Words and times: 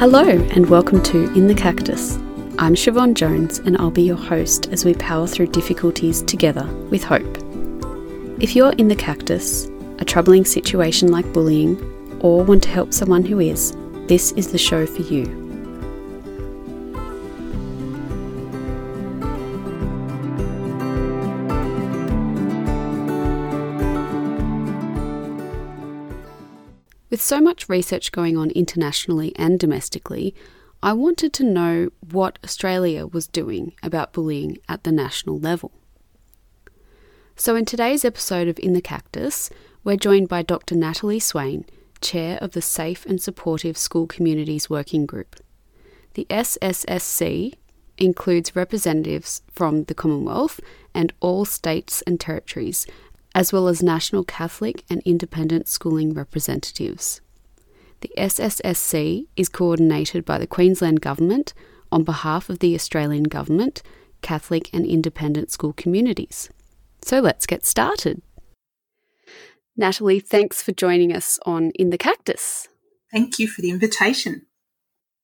Hello, 0.00 0.26
and 0.26 0.66
welcome 0.70 1.02
to 1.02 1.30
In 1.34 1.46
the 1.46 1.54
Cactus. 1.54 2.16
I'm 2.58 2.74
Siobhan 2.74 3.12
Jones, 3.12 3.58
and 3.58 3.76
I'll 3.76 3.90
be 3.90 4.00
your 4.00 4.16
host 4.16 4.68
as 4.68 4.82
we 4.82 4.94
power 4.94 5.26
through 5.26 5.48
difficulties 5.48 6.22
together 6.22 6.64
with 6.88 7.04
hope. 7.04 7.36
If 8.40 8.56
you're 8.56 8.72
in 8.72 8.88
the 8.88 8.96
cactus, 8.96 9.68
a 9.98 10.04
troubling 10.06 10.46
situation 10.46 11.12
like 11.12 11.30
bullying, 11.34 11.78
or 12.20 12.42
want 12.42 12.62
to 12.62 12.70
help 12.70 12.94
someone 12.94 13.26
who 13.26 13.40
is, 13.40 13.76
this 14.06 14.32
is 14.32 14.50
the 14.50 14.56
show 14.56 14.86
for 14.86 15.02
you. 15.02 15.39
With 27.10 27.20
so 27.20 27.40
much 27.40 27.68
research 27.68 28.12
going 28.12 28.36
on 28.36 28.50
internationally 28.50 29.32
and 29.34 29.58
domestically, 29.58 30.32
I 30.80 30.92
wanted 30.92 31.32
to 31.34 31.44
know 31.44 31.90
what 32.12 32.38
Australia 32.44 33.04
was 33.04 33.26
doing 33.26 33.72
about 33.82 34.12
bullying 34.12 34.58
at 34.68 34.84
the 34.84 34.92
national 34.92 35.40
level. 35.40 35.72
So, 37.34 37.56
in 37.56 37.64
today's 37.64 38.04
episode 38.04 38.46
of 38.46 38.60
In 38.60 38.74
the 38.74 38.80
Cactus, 38.80 39.50
we're 39.82 39.96
joined 39.96 40.28
by 40.28 40.42
Dr. 40.42 40.76
Natalie 40.76 41.18
Swain, 41.18 41.64
Chair 42.00 42.38
of 42.40 42.52
the 42.52 42.62
Safe 42.62 43.04
and 43.06 43.20
Supportive 43.20 43.76
School 43.76 44.06
Communities 44.06 44.70
Working 44.70 45.04
Group. 45.04 45.40
The 46.14 46.28
SSSC 46.30 47.54
includes 47.98 48.54
representatives 48.54 49.42
from 49.52 49.84
the 49.84 49.94
Commonwealth 49.94 50.60
and 50.94 51.12
all 51.18 51.44
states 51.44 52.02
and 52.02 52.20
territories, 52.20 52.86
as 53.34 53.52
well 53.52 53.68
as 53.68 53.82
national 53.82 54.24
Catholic 54.24 54.84
and 54.90 55.02
independent 55.04 55.68
schooling 55.68 56.14
representatives. 56.14 57.20
The 58.00 58.10
SSSC 58.16 59.26
is 59.36 59.48
coordinated 59.48 60.24
by 60.24 60.38
the 60.38 60.46
Queensland 60.46 61.00
Government 61.00 61.52
on 61.92 62.04
behalf 62.04 62.48
of 62.48 62.60
the 62.60 62.74
Australian 62.74 63.24
Government, 63.24 63.82
Catholic 64.22 64.70
and 64.72 64.86
independent 64.86 65.50
school 65.50 65.72
communities. 65.72 66.50
So 67.02 67.20
let's 67.20 67.46
get 67.46 67.64
started. 67.64 68.22
Natalie, 69.76 70.20
thanks 70.20 70.62
for 70.62 70.72
joining 70.72 71.14
us 71.14 71.38
on 71.46 71.70
In 71.70 71.90
the 71.90 71.98
Cactus. 71.98 72.68
Thank 73.12 73.38
you 73.38 73.48
for 73.48 73.62
the 73.62 73.70
invitation. 73.70 74.46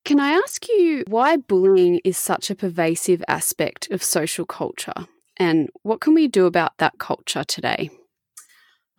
Can 0.05 0.21
I 0.21 0.31
ask 0.31 0.69
you 0.69 1.05
why 1.09 1.37
bullying 1.37 2.01
is 2.05 2.17
such 2.17 2.49
a 2.49 2.55
pervasive 2.55 3.25
aspect 3.29 3.91
of 3.91 4.03
social 4.03 4.45
culture? 4.45 5.07
And 5.37 5.69
what 5.83 6.01
can 6.01 6.15
we 6.15 6.29
do 6.29 6.47
about 6.47 6.79
that 6.79 6.99
culture 6.99 7.45
today? 7.45 7.91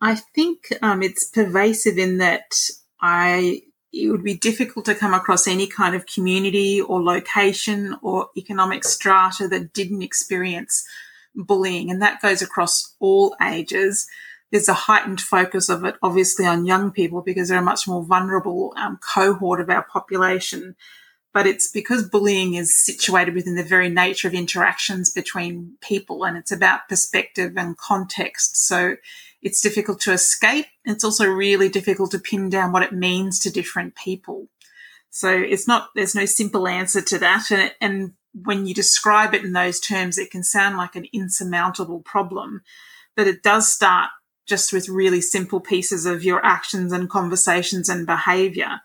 I 0.00 0.14
think 0.14 0.72
um, 0.82 1.02
it's 1.02 1.24
pervasive 1.24 1.98
in 1.98 2.18
that 2.18 2.54
I 3.00 3.62
it 3.92 4.10
would 4.10 4.22
be 4.22 4.36
difficult 4.36 4.84
to 4.84 4.94
come 4.94 5.14
across 5.14 5.48
any 5.48 5.66
kind 5.66 5.94
of 5.94 6.04
community 6.06 6.78
or 6.80 7.02
location 7.02 7.96
or 8.02 8.28
economic 8.36 8.84
strata 8.84 9.48
that 9.48 9.72
didn't 9.72 10.02
experience 10.02 10.86
bullying, 11.34 11.90
and 11.90 12.02
that 12.02 12.20
goes 12.20 12.42
across 12.42 12.94
all 13.00 13.34
ages. 13.42 14.06
There's 14.50 14.68
a 14.68 14.74
heightened 14.74 15.20
focus 15.20 15.68
of 15.68 15.84
it, 15.84 15.96
obviously, 16.02 16.46
on 16.46 16.66
young 16.66 16.90
people 16.90 17.22
because 17.22 17.48
they're 17.48 17.58
a 17.58 17.62
much 17.62 17.88
more 17.88 18.04
vulnerable 18.04 18.74
um, 18.76 18.98
cohort 18.98 19.60
of 19.60 19.70
our 19.70 19.82
population 19.82 20.76
but 21.38 21.46
it's 21.46 21.70
because 21.70 22.08
bullying 22.08 22.54
is 22.54 22.74
situated 22.74 23.34
within 23.34 23.54
the 23.54 23.62
very 23.62 23.88
nature 23.88 24.28
of 24.28 24.34
interactions 24.34 25.10
between 25.10 25.76
people 25.80 26.24
and 26.24 26.36
it's 26.36 26.50
about 26.50 26.88
perspective 26.88 27.52
and 27.56 27.76
context. 27.76 28.56
So 28.66 28.96
it's 29.42 29.60
difficult 29.60 30.00
to 30.00 30.12
escape. 30.12 30.66
It's 30.84 31.04
also 31.04 31.26
really 31.26 31.68
difficult 31.68 32.10
to 32.12 32.18
pin 32.18 32.48
down 32.50 32.72
what 32.72 32.82
it 32.82 32.92
means 32.92 33.38
to 33.40 33.50
different 33.50 33.94
people. 33.94 34.48
So 35.10 35.30
it's 35.30 35.66
not, 35.66 35.88
there's 35.94 36.14
no 36.14 36.26
simple 36.26 36.68
answer 36.68 37.00
to 37.00 37.18
that. 37.18 37.50
And, 37.50 37.72
and 37.80 38.12
when 38.44 38.66
you 38.66 38.74
describe 38.74 39.34
it 39.34 39.44
in 39.44 39.52
those 39.52 39.80
terms, 39.80 40.18
it 40.18 40.30
can 40.30 40.44
sound 40.44 40.76
like 40.76 40.96
an 40.96 41.06
insurmountable 41.12 42.00
problem, 42.00 42.62
but 43.16 43.26
it 43.26 43.42
does 43.42 43.72
start 43.72 44.10
just 44.46 44.72
with 44.72 44.88
really 44.88 45.20
simple 45.20 45.60
pieces 45.60 46.06
of 46.06 46.24
your 46.24 46.44
actions 46.44 46.92
and 46.92 47.10
conversations 47.10 47.88
and 47.88 48.06
behavior. 48.06 48.80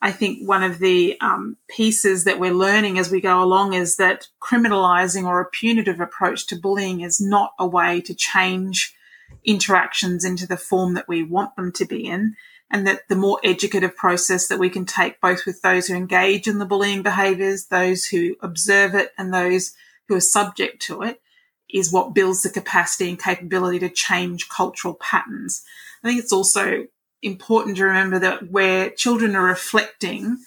I 0.00 0.12
think 0.12 0.46
one 0.46 0.62
of 0.62 0.78
the 0.78 1.18
um, 1.20 1.56
pieces 1.68 2.24
that 2.24 2.38
we're 2.38 2.52
learning 2.52 2.98
as 2.98 3.10
we 3.10 3.20
go 3.20 3.42
along 3.42 3.72
is 3.72 3.96
that 3.96 4.28
criminalizing 4.40 5.24
or 5.24 5.40
a 5.40 5.50
punitive 5.50 5.98
approach 5.98 6.46
to 6.48 6.56
bullying 6.56 7.00
is 7.00 7.20
not 7.20 7.52
a 7.58 7.66
way 7.66 8.00
to 8.02 8.14
change 8.14 8.94
interactions 9.44 10.24
into 10.24 10.46
the 10.46 10.56
form 10.56 10.94
that 10.94 11.08
we 11.08 11.22
want 11.22 11.56
them 11.56 11.72
to 11.72 11.84
be 11.84 12.06
in. 12.06 12.36
And 12.70 12.86
that 12.86 13.08
the 13.08 13.16
more 13.16 13.40
educative 13.42 13.96
process 13.96 14.48
that 14.48 14.58
we 14.58 14.68
can 14.68 14.84
take 14.84 15.22
both 15.22 15.46
with 15.46 15.62
those 15.62 15.86
who 15.86 15.94
engage 15.94 16.46
in 16.46 16.58
the 16.58 16.66
bullying 16.66 17.02
behaviors, 17.02 17.66
those 17.66 18.04
who 18.04 18.36
observe 18.42 18.94
it, 18.94 19.12
and 19.16 19.32
those 19.32 19.74
who 20.06 20.16
are 20.16 20.20
subject 20.20 20.82
to 20.82 21.02
it 21.02 21.22
is 21.70 21.92
what 21.92 22.14
builds 22.14 22.42
the 22.42 22.50
capacity 22.50 23.08
and 23.08 23.22
capability 23.22 23.78
to 23.78 23.88
change 23.88 24.48
cultural 24.48 24.94
patterns. 24.94 25.62
I 26.02 26.08
think 26.08 26.20
it's 26.20 26.32
also 26.32 26.86
important 27.22 27.76
to 27.76 27.84
remember 27.84 28.18
that 28.18 28.50
where 28.50 28.90
children 28.90 29.34
are 29.34 29.44
reflecting 29.44 30.38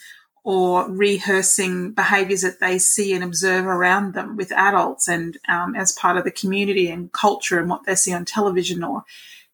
or 0.43 0.89
rehearsing 0.89 1.91
behaviors 1.91 2.41
that 2.41 2.59
they 2.59 2.79
see 2.79 3.13
and 3.13 3.23
observe 3.23 3.65
around 3.65 4.13
them 4.13 4.35
with 4.35 4.51
adults 4.51 5.07
and 5.07 5.37
um, 5.47 5.75
as 5.75 5.91
part 5.93 6.17
of 6.17 6.23
the 6.23 6.31
community 6.31 6.89
and 6.89 7.11
culture 7.11 7.59
and 7.59 7.69
what 7.69 7.85
they 7.85 7.93
see 7.93 8.13
on 8.13 8.25
television 8.25 8.83
or 8.83 9.03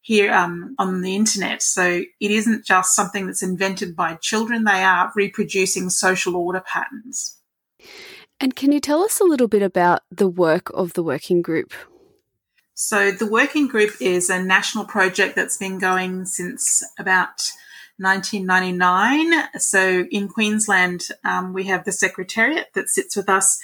here 0.01 0.31
um, 0.31 0.73
on 0.79 1.01
the 1.01 1.15
internet. 1.15 1.61
So 1.61 1.83
it 1.83 2.31
isn't 2.31 2.65
just 2.65 2.95
something 2.95 3.25
that's 3.25 3.43
invented 3.43 3.95
by 3.95 4.15
children, 4.15 4.63
they 4.63 4.83
are 4.83 5.11
reproducing 5.15 5.89
social 5.89 6.37
order 6.37 6.61
patterns. 6.61 7.37
And 8.39 8.55
can 8.55 8.71
you 8.71 8.79
tell 8.79 9.01
us 9.01 9.19
a 9.19 9.25
little 9.25 9.49
bit 9.49 9.63
about 9.63 10.03
the 10.09 10.29
work 10.29 10.69
of 10.73 10.93
the 10.93 11.03
working 11.03 11.41
group? 11.41 11.73
So 12.73 13.11
the 13.11 13.25
working 13.25 13.67
group 13.67 13.95
is 13.99 14.29
a 14.29 14.41
national 14.41 14.85
project 14.85 15.35
that's 15.35 15.57
been 15.57 15.79
going 15.79 16.25
since 16.25 16.83
about 16.99 17.41
1999. 17.97 19.59
So 19.59 20.05
in 20.11 20.27
Queensland, 20.27 21.07
um, 21.23 21.53
we 21.53 21.65
have 21.65 21.85
the 21.85 21.91
secretariat 21.91 22.67
that 22.73 22.89
sits 22.89 23.15
with 23.15 23.29
us. 23.29 23.59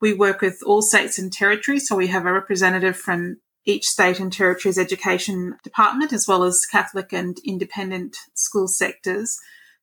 We 0.00 0.12
work 0.12 0.40
with 0.40 0.60
all 0.66 0.82
states 0.82 1.18
and 1.18 1.32
territories. 1.32 1.88
So 1.88 1.96
we 1.96 2.08
have 2.08 2.26
a 2.26 2.32
representative 2.32 2.96
from 2.96 3.38
each 3.64 3.86
state 3.86 4.20
and 4.20 4.32
territory's 4.32 4.78
education 4.78 5.56
department, 5.62 6.12
as 6.12 6.28
well 6.28 6.44
as 6.44 6.66
Catholic 6.66 7.12
and 7.12 7.36
independent 7.44 8.16
school 8.34 8.68
sectors 8.68 9.38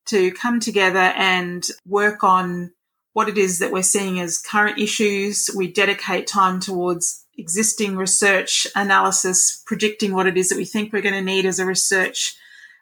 to 0.05 0.31
come 0.31 0.59
together 0.59 1.13
and 1.15 1.67
work 1.85 2.23
on 2.23 2.71
what 3.13 3.29
it 3.29 3.37
is 3.37 3.59
that 3.59 3.71
we're 3.71 3.83
seeing 3.83 4.19
as 4.19 4.37
current 4.37 4.79
issues. 4.79 5.49
We 5.55 5.71
dedicate 5.71 6.27
time 6.27 6.59
towards 6.59 7.25
existing 7.37 7.95
research 7.95 8.67
analysis, 8.75 9.61
predicting 9.65 10.13
what 10.13 10.27
it 10.27 10.37
is 10.37 10.49
that 10.49 10.57
we 10.57 10.65
think 10.65 10.91
we're 10.91 11.01
going 11.01 11.13
to 11.13 11.21
need 11.21 11.45
as 11.45 11.59
a 11.59 11.65
research 11.65 12.35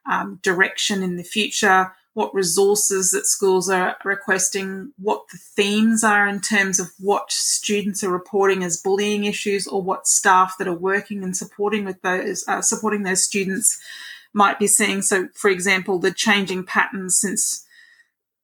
um, 0.10 0.40
direction 0.42 1.04
in 1.04 1.18
the 1.18 1.24
future, 1.24 1.92
what 2.14 2.34
resources 2.34 3.12
that 3.12 3.26
schools 3.26 3.70
are 3.70 3.96
requesting, 4.04 4.92
what 4.98 5.24
the 5.32 5.38
themes 5.38 6.04
are 6.04 6.28
in 6.28 6.42
terms 6.42 6.80
of 6.80 6.90
what 7.00 7.32
students 7.32 8.04
are 8.04 8.12
reporting 8.12 8.64
as 8.64 8.82
bullying 8.82 9.24
issues, 9.24 9.68
or 9.68 9.82
what 9.82 10.08
staff 10.08 10.56
that 10.58 10.68
are 10.68 10.74
working 10.74 11.24
and 11.24 11.38
supporting 11.38 11.86
with 11.86 12.02
those 12.02 12.44
uh, 12.48 12.62
supporting 12.62 13.04
those 13.04 13.24
students 13.24 13.80
might 14.34 14.60
be 14.60 14.68
seeing. 14.68 15.02
So, 15.02 15.30
for 15.34 15.50
example, 15.50 16.00
the 16.00 16.12
changing 16.12 16.66
patterns 16.66 17.18
since 17.20 17.66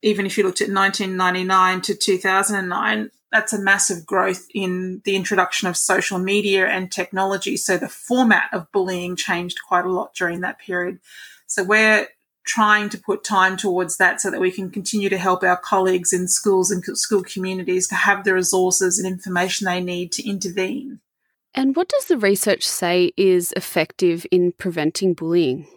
even 0.02 0.26
if 0.26 0.38
you 0.38 0.44
looked 0.44 0.62
at 0.62 0.70
1999 0.70 1.82
to 1.82 1.96
2009, 1.96 3.12
that's 3.32 3.54
a 3.54 3.60
massive 3.60 4.06
growth 4.06 4.48
in 4.54 5.02
the 5.04 5.16
introduction 5.16 5.68
of 5.68 5.76
social 5.76 6.20
media 6.20 6.68
and 6.68 6.92
technology. 6.92 7.58
So 7.58 7.78
the 7.78 7.90
format 7.90 8.50
of 8.54 8.72
bullying 8.72 9.16
changed 9.16 9.60
quite 9.68 9.86
a 9.86 9.92
lot 9.92 10.14
during 10.14 10.42
that 10.42 10.60
period. 10.60 11.00
So 11.48 11.64
we're 11.64 12.08
trying 12.46 12.90
to 12.90 12.98
put 12.98 13.24
time 13.24 13.58
towards 13.58 13.98
that 13.98 14.22
so 14.22 14.32
that 14.32 14.40
we 14.40 14.52
can 14.52 14.70
continue 14.70 15.10
to 15.10 15.18
help 15.18 15.44
our 15.44 15.58
colleagues 15.58 16.14
in 16.14 16.28
schools 16.28 16.72
and 16.72 16.84
school 16.98 17.24
communities 17.24 17.88
to 17.90 17.96
have 17.96 18.24
the 18.24 18.34
resources 18.34 18.98
and 18.98 19.08
information 19.08 19.66
they 19.66 19.82
need 19.82 20.12
to 20.14 20.28
intervene. 20.28 21.00
And 21.54 21.76
what 21.76 21.90
does 21.90 22.06
the 22.06 22.18
research 22.18 22.66
say 22.68 23.12
is 23.18 23.54
effective 23.56 24.26
in 24.32 24.54
preventing 24.54 25.14
bullying? 25.14 25.68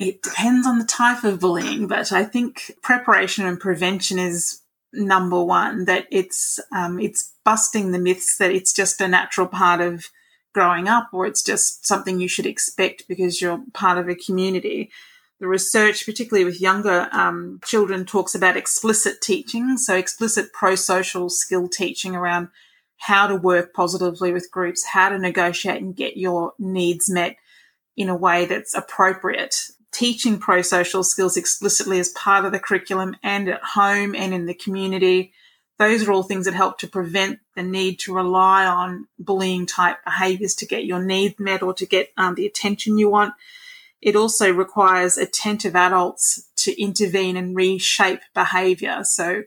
It 0.00 0.22
depends 0.22 0.66
on 0.66 0.78
the 0.78 0.84
type 0.84 1.24
of 1.24 1.40
bullying, 1.40 1.88
but 1.88 2.12
I 2.12 2.24
think 2.24 2.72
preparation 2.82 3.46
and 3.46 3.58
prevention 3.58 4.18
is 4.18 4.62
number 4.92 5.42
one 5.42 5.84
that 5.84 6.06
it's 6.10 6.58
um, 6.74 6.98
it's 6.98 7.34
busting 7.44 7.92
the 7.92 7.98
myths 7.98 8.38
that 8.38 8.50
it's 8.50 8.72
just 8.72 9.00
a 9.00 9.08
natural 9.08 9.46
part 9.46 9.80
of 9.80 10.06
growing 10.54 10.88
up 10.88 11.08
or 11.12 11.26
it's 11.26 11.42
just 11.42 11.86
something 11.86 12.20
you 12.20 12.28
should 12.28 12.46
expect 12.46 13.06
because 13.08 13.40
you're 13.40 13.62
part 13.72 13.98
of 13.98 14.08
a 14.08 14.14
community 14.14 14.90
the 15.40 15.46
research 15.46 16.04
particularly 16.04 16.44
with 16.44 16.60
younger 16.60 17.08
um, 17.12 17.60
children 17.64 18.04
talks 18.04 18.34
about 18.34 18.56
explicit 18.56 19.20
teaching 19.20 19.76
so 19.76 19.94
explicit 19.94 20.52
pro-social 20.52 21.28
skill 21.28 21.68
teaching 21.68 22.16
around 22.16 22.48
how 22.98 23.26
to 23.26 23.36
work 23.36 23.72
positively 23.72 24.32
with 24.32 24.50
groups 24.50 24.84
how 24.84 25.08
to 25.08 25.18
negotiate 25.18 25.80
and 25.80 25.96
get 25.96 26.16
your 26.16 26.52
needs 26.58 27.10
met 27.10 27.36
in 27.96 28.08
a 28.08 28.16
way 28.16 28.46
that's 28.46 28.74
appropriate 28.74 29.54
teaching 29.92 30.38
pro 30.38 30.62
social 30.62 31.02
skills 31.02 31.36
explicitly 31.36 31.98
as 31.98 32.10
part 32.10 32.44
of 32.44 32.52
the 32.52 32.60
curriculum 32.60 33.16
and 33.22 33.48
at 33.48 33.62
home 33.62 34.14
and 34.14 34.32
in 34.32 34.46
the 34.46 34.54
community. 34.54 35.32
Those 35.78 36.06
are 36.06 36.12
all 36.12 36.24
things 36.24 36.46
that 36.46 36.54
help 36.54 36.78
to 36.78 36.88
prevent 36.88 37.38
the 37.54 37.62
need 37.62 38.00
to 38.00 38.14
rely 38.14 38.66
on 38.66 39.06
bullying 39.18 39.64
type 39.64 39.98
behaviors 40.04 40.54
to 40.56 40.66
get 40.66 40.84
your 40.84 41.02
needs 41.02 41.38
met 41.38 41.62
or 41.62 41.72
to 41.74 41.86
get 41.86 42.12
um, 42.16 42.34
the 42.34 42.46
attention 42.46 42.98
you 42.98 43.08
want. 43.08 43.34
It 44.00 44.16
also 44.16 44.52
requires 44.52 45.16
attentive 45.16 45.76
adults 45.76 46.48
to 46.56 46.80
intervene 46.80 47.36
and 47.36 47.54
reshape 47.54 48.20
behavior. 48.34 49.00
So 49.04 49.42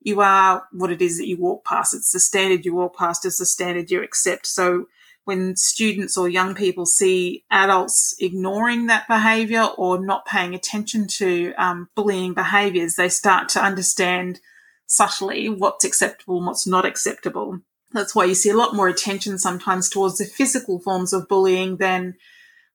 you 0.00 0.20
are 0.20 0.64
what 0.72 0.90
it 0.90 1.02
is 1.02 1.18
that 1.18 1.28
you 1.28 1.38
walk 1.38 1.64
past. 1.64 1.94
It's 1.94 2.12
the 2.12 2.20
standard 2.20 2.64
you 2.64 2.74
walk 2.74 2.96
past, 2.96 3.24
it's 3.24 3.38
the 3.38 3.46
standard 3.46 3.90
you 3.90 4.02
accept. 4.02 4.46
So 4.46 4.86
when 5.24 5.56
students 5.56 6.16
or 6.16 6.28
young 6.28 6.54
people 6.54 6.86
see 6.86 7.44
adults 7.50 8.14
ignoring 8.18 8.86
that 8.86 9.06
behavior 9.06 9.64
or 9.76 9.98
not 9.98 10.26
paying 10.26 10.54
attention 10.54 11.06
to 11.08 11.52
um, 11.56 11.88
bullying 11.94 12.34
behaviors, 12.34 12.96
they 12.96 13.08
start 13.08 13.48
to 13.50 13.62
understand 13.62 14.40
subtly 14.90 15.48
what's 15.48 15.84
acceptable 15.84 16.38
and 16.38 16.46
what's 16.46 16.66
not 16.66 16.84
acceptable. 16.84 17.60
That's 17.92 18.14
why 18.14 18.24
you 18.24 18.34
see 18.34 18.50
a 18.50 18.56
lot 18.56 18.74
more 18.74 18.88
attention 18.88 19.38
sometimes 19.38 19.88
towards 19.88 20.18
the 20.18 20.24
physical 20.24 20.80
forms 20.80 21.12
of 21.12 21.28
bullying 21.28 21.76
than 21.76 22.16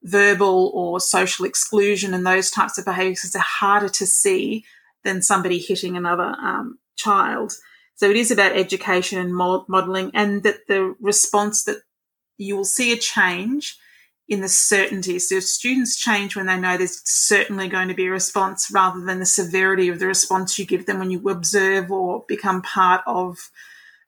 verbal 0.01 0.71
or 0.73 0.99
social 1.01 1.45
exclusion 1.45 2.13
and 2.13 2.25
those 2.25 2.49
types 2.49 2.77
of 2.77 2.85
behaviors 2.85 3.19
because 3.19 3.33
they're 3.33 3.41
harder 3.41 3.89
to 3.89 4.05
see 4.05 4.63
than 5.03 5.21
somebody 5.21 5.59
hitting 5.59 5.97
another 5.97 6.35
um, 6.41 6.79
child. 6.95 7.51
So 7.95 8.09
it 8.09 8.15
is 8.15 8.31
about 8.31 8.55
education 8.55 9.19
and 9.19 9.35
modeling 9.35 10.11
and 10.13 10.43
that 10.43 10.67
the 10.67 10.95
response 11.01 11.65
that 11.65 11.81
you 12.37 12.55
will 12.55 12.65
see 12.65 12.93
a 12.93 12.97
change 12.97 13.77
in 14.27 14.41
the 14.41 14.49
certainty. 14.49 15.19
So 15.19 15.39
students 15.39 15.97
change 15.97 16.35
when 16.35 16.47
they 16.47 16.57
know 16.57 16.77
there's 16.77 17.01
certainly 17.05 17.67
going 17.67 17.89
to 17.89 17.93
be 17.93 18.07
a 18.07 18.11
response 18.11 18.71
rather 18.71 18.99
than 19.01 19.19
the 19.19 19.25
severity 19.25 19.87
of 19.89 19.99
the 19.99 20.07
response 20.07 20.57
you 20.57 20.65
give 20.65 20.85
them 20.85 20.99
when 20.99 21.11
you 21.11 21.29
observe 21.29 21.91
or 21.91 22.25
become 22.27 22.61
part 22.61 23.01
of 23.05 23.51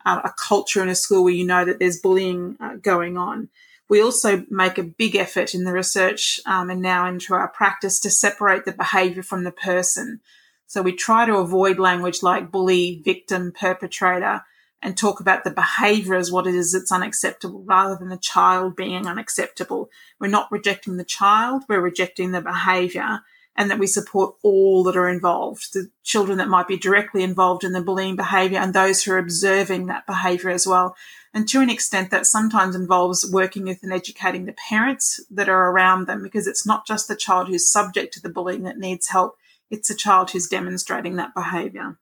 uh, 0.05 0.21
a 0.23 0.33
culture 0.37 0.81
in 0.81 0.89
a 0.89 0.95
school 0.95 1.23
where 1.23 1.33
you 1.33 1.45
know 1.45 1.65
that 1.65 1.79
there's 1.79 1.99
bullying 1.99 2.57
uh, 2.59 2.75
going 2.75 3.17
on. 3.17 3.49
We 3.89 4.01
also 4.01 4.45
make 4.49 4.77
a 4.77 4.83
big 4.83 5.15
effort 5.15 5.53
in 5.53 5.63
the 5.63 5.71
research 5.71 6.39
um, 6.45 6.69
and 6.69 6.81
now 6.81 7.07
into 7.07 7.33
our 7.33 7.47
practice 7.47 7.99
to 8.01 8.09
separate 8.09 8.65
the 8.65 8.71
behaviour 8.71 9.23
from 9.23 9.43
the 9.43 9.51
person. 9.51 10.19
So 10.65 10.81
we 10.81 10.93
try 10.93 11.25
to 11.25 11.37
avoid 11.37 11.79
language 11.79 12.21
like 12.21 12.51
bully, 12.51 13.01
victim, 13.05 13.53
perpetrator, 13.57 14.43
and 14.81 14.95
talk 14.95 15.19
about 15.19 15.43
the 15.43 15.51
behavior 15.51 16.15
as 16.15 16.31
what 16.31 16.47
it 16.47 16.55
is 16.55 16.73
that's 16.73 16.91
unacceptable 16.91 17.63
rather 17.65 17.95
than 17.95 18.09
the 18.09 18.17
child 18.17 18.75
being 18.75 19.07
unacceptable. 19.07 19.89
We're 20.19 20.27
not 20.27 20.51
rejecting 20.51 20.97
the 20.97 21.03
child, 21.03 21.63
we're 21.67 21.81
rejecting 21.81 22.31
the 22.31 22.41
behavior 22.41 23.21
and 23.57 23.71
that 23.71 23.79
we 23.79 23.87
support 23.87 24.35
all 24.43 24.83
that 24.83 24.95
are 24.95 25.09
involved, 25.09 25.73
the 25.73 25.89
children 26.03 26.37
that 26.37 26.47
might 26.47 26.67
be 26.67 26.77
directly 26.77 27.23
involved 27.23 27.63
in 27.63 27.73
the 27.73 27.81
bullying 27.81 28.15
behavior 28.15 28.59
and 28.59 28.73
those 28.73 29.03
who 29.03 29.11
are 29.11 29.17
observing 29.17 29.87
that 29.87 30.05
behavior 30.05 30.51
as 30.51 30.67
well. 30.67 30.95
And 31.33 31.47
to 31.49 31.59
an 31.61 31.69
extent 31.69 32.11
that 32.11 32.27
sometimes 32.27 32.75
involves 32.75 33.27
working 33.31 33.63
with 33.63 33.81
and 33.81 33.91
educating 33.91 34.45
the 34.45 34.55
parents 34.69 35.19
that 35.31 35.49
are 35.49 35.71
around 35.71 36.05
them 36.05 36.21
because 36.21 36.45
it's 36.45 36.67
not 36.67 36.85
just 36.85 37.07
the 37.07 37.15
child 37.15 37.47
who's 37.47 37.71
subject 37.71 38.13
to 38.13 38.21
the 38.21 38.29
bullying 38.29 38.63
that 38.63 38.77
needs 38.77 39.07
help, 39.07 39.35
it's 39.71 39.89
a 39.89 39.95
child 39.95 40.31
who's 40.31 40.47
demonstrating 40.47 41.15
that 41.15 41.33
behavior. 41.33 41.97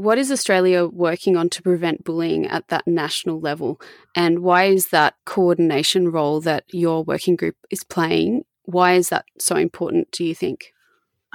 What 0.00 0.16
is 0.16 0.32
Australia 0.32 0.86
working 0.86 1.36
on 1.36 1.50
to 1.50 1.60
prevent 1.60 2.04
bullying 2.04 2.46
at 2.46 2.68
that 2.68 2.86
national 2.86 3.38
level? 3.38 3.78
And 4.16 4.38
why 4.38 4.64
is 4.64 4.86
that 4.88 5.12
coordination 5.26 6.10
role 6.10 6.40
that 6.40 6.64
your 6.72 7.04
working 7.04 7.36
group 7.36 7.56
is 7.70 7.84
playing? 7.84 8.44
Why 8.64 8.94
is 8.94 9.10
that 9.10 9.26
so 9.38 9.56
important, 9.56 10.10
do 10.10 10.24
you 10.24 10.34
think? 10.34 10.72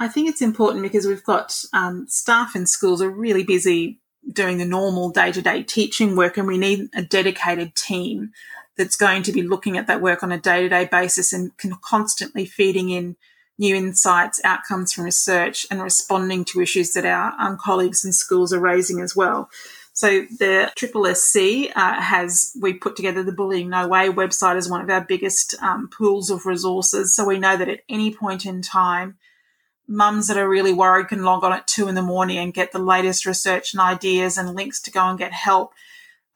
I 0.00 0.08
think 0.08 0.28
it's 0.28 0.42
important 0.42 0.82
because 0.82 1.06
we've 1.06 1.22
got 1.22 1.56
um, 1.72 2.06
staff 2.08 2.56
in 2.56 2.66
schools 2.66 3.00
are 3.00 3.08
really 3.08 3.44
busy 3.44 4.00
doing 4.32 4.58
the 4.58 4.64
normal 4.64 5.10
day 5.10 5.30
to 5.30 5.40
day 5.40 5.62
teaching 5.62 6.16
work, 6.16 6.36
and 6.36 6.48
we 6.48 6.58
need 6.58 6.88
a 6.92 7.02
dedicated 7.02 7.76
team 7.76 8.32
that's 8.76 8.96
going 8.96 9.22
to 9.22 9.32
be 9.32 9.42
looking 9.42 9.78
at 9.78 9.86
that 9.86 10.02
work 10.02 10.24
on 10.24 10.32
a 10.32 10.40
day 10.40 10.62
to 10.62 10.68
day 10.68 10.86
basis 10.86 11.32
and 11.32 11.56
can 11.56 11.72
constantly 11.84 12.44
feeding 12.44 12.90
in 12.90 13.14
new 13.58 13.74
insights, 13.74 14.40
outcomes 14.44 14.92
from 14.92 15.04
research, 15.04 15.66
and 15.70 15.82
responding 15.82 16.44
to 16.46 16.60
issues 16.60 16.92
that 16.92 17.06
our 17.06 17.32
um, 17.38 17.56
colleagues 17.56 18.04
in 18.04 18.12
schools 18.12 18.52
are 18.52 18.60
raising 18.60 19.00
as 19.00 19.16
well. 19.16 19.48
So 19.92 20.26
the 20.38 20.70
Triple 20.76 21.06
SC 21.14 21.74
uh, 21.74 22.00
has 22.02 22.54
we 22.60 22.74
put 22.74 22.96
together 22.96 23.22
the 23.22 23.32
Bullying 23.32 23.70
No 23.70 23.88
Way 23.88 24.10
website 24.10 24.56
as 24.56 24.68
one 24.68 24.82
of 24.82 24.90
our 24.90 25.00
biggest 25.00 25.54
um, 25.62 25.88
pools 25.88 26.28
of 26.28 26.44
resources. 26.44 27.16
So 27.16 27.24
we 27.24 27.38
know 27.38 27.56
that 27.56 27.70
at 27.70 27.80
any 27.88 28.12
point 28.12 28.44
in 28.44 28.60
time, 28.60 29.16
mums 29.88 30.28
that 30.28 30.36
are 30.36 30.48
really 30.48 30.74
worried 30.74 31.08
can 31.08 31.22
log 31.22 31.44
on 31.44 31.52
at 31.54 31.66
two 31.66 31.88
in 31.88 31.94
the 31.94 32.02
morning 32.02 32.36
and 32.36 32.52
get 32.52 32.72
the 32.72 32.78
latest 32.78 33.24
research 33.24 33.72
and 33.72 33.80
ideas 33.80 34.36
and 34.36 34.54
links 34.54 34.82
to 34.82 34.90
go 34.90 35.08
and 35.08 35.18
get 35.18 35.32
help 35.32 35.72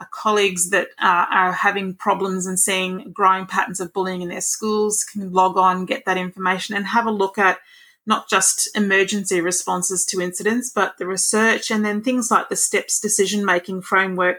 colleagues 0.06 0.70
that 0.70 0.88
uh, 1.00 1.26
are 1.30 1.52
having 1.52 1.94
problems 1.94 2.46
and 2.46 2.58
seeing 2.58 3.12
growing 3.12 3.46
patterns 3.46 3.80
of 3.80 3.92
bullying 3.92 4.22
in 4.22 4.28
their 4.28 4.40
schools 4.40 5.04
can 5.04 5.32
log 5.32 5.56
on, 5.56 5.84
get 5.84 6.04
that 6.06 6.16
information, 6.16 6.74
and 6.74 6.86
have 6.86 7.06
a 7.06 7.10
look 7.10 7.38
at 7.38 7.58
not 8.06 8.28
just 8.28 8.68
emergency 8.74 9.40
responses 9.40 10.04
to 10.06 10.20
incidents, 10.20 10.70
but 10.74 10.96
the 10.98 11.06
research 11.06 11.70
and 11.70 11.84
then 11.84 12.02
things 12.02 12.30
like 12.30 12.48
the 12.48 12.56
STEPS 12.56 12.98
decision 13.00 13.44
making 13.44 13.82
framework, 13.82 14.38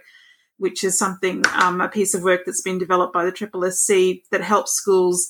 which 0.57 0.83
is 0.83 0.97
something, 0.97 1.43
um, 1.53 1.79
a 1.79 1.87
piece 1.87 2.13
of 2.13 2.23
work 2.23 2.41
that's 2.45 2.61
been 2.61 2.79
developed 2.79 3.13
by 3.13 3.23
the 3.23 3.31
Triple 3.31 3.69
SC 3.71 4.23
that 4.31 4.41
helps 4.41 4.73
schools 4.73 5.29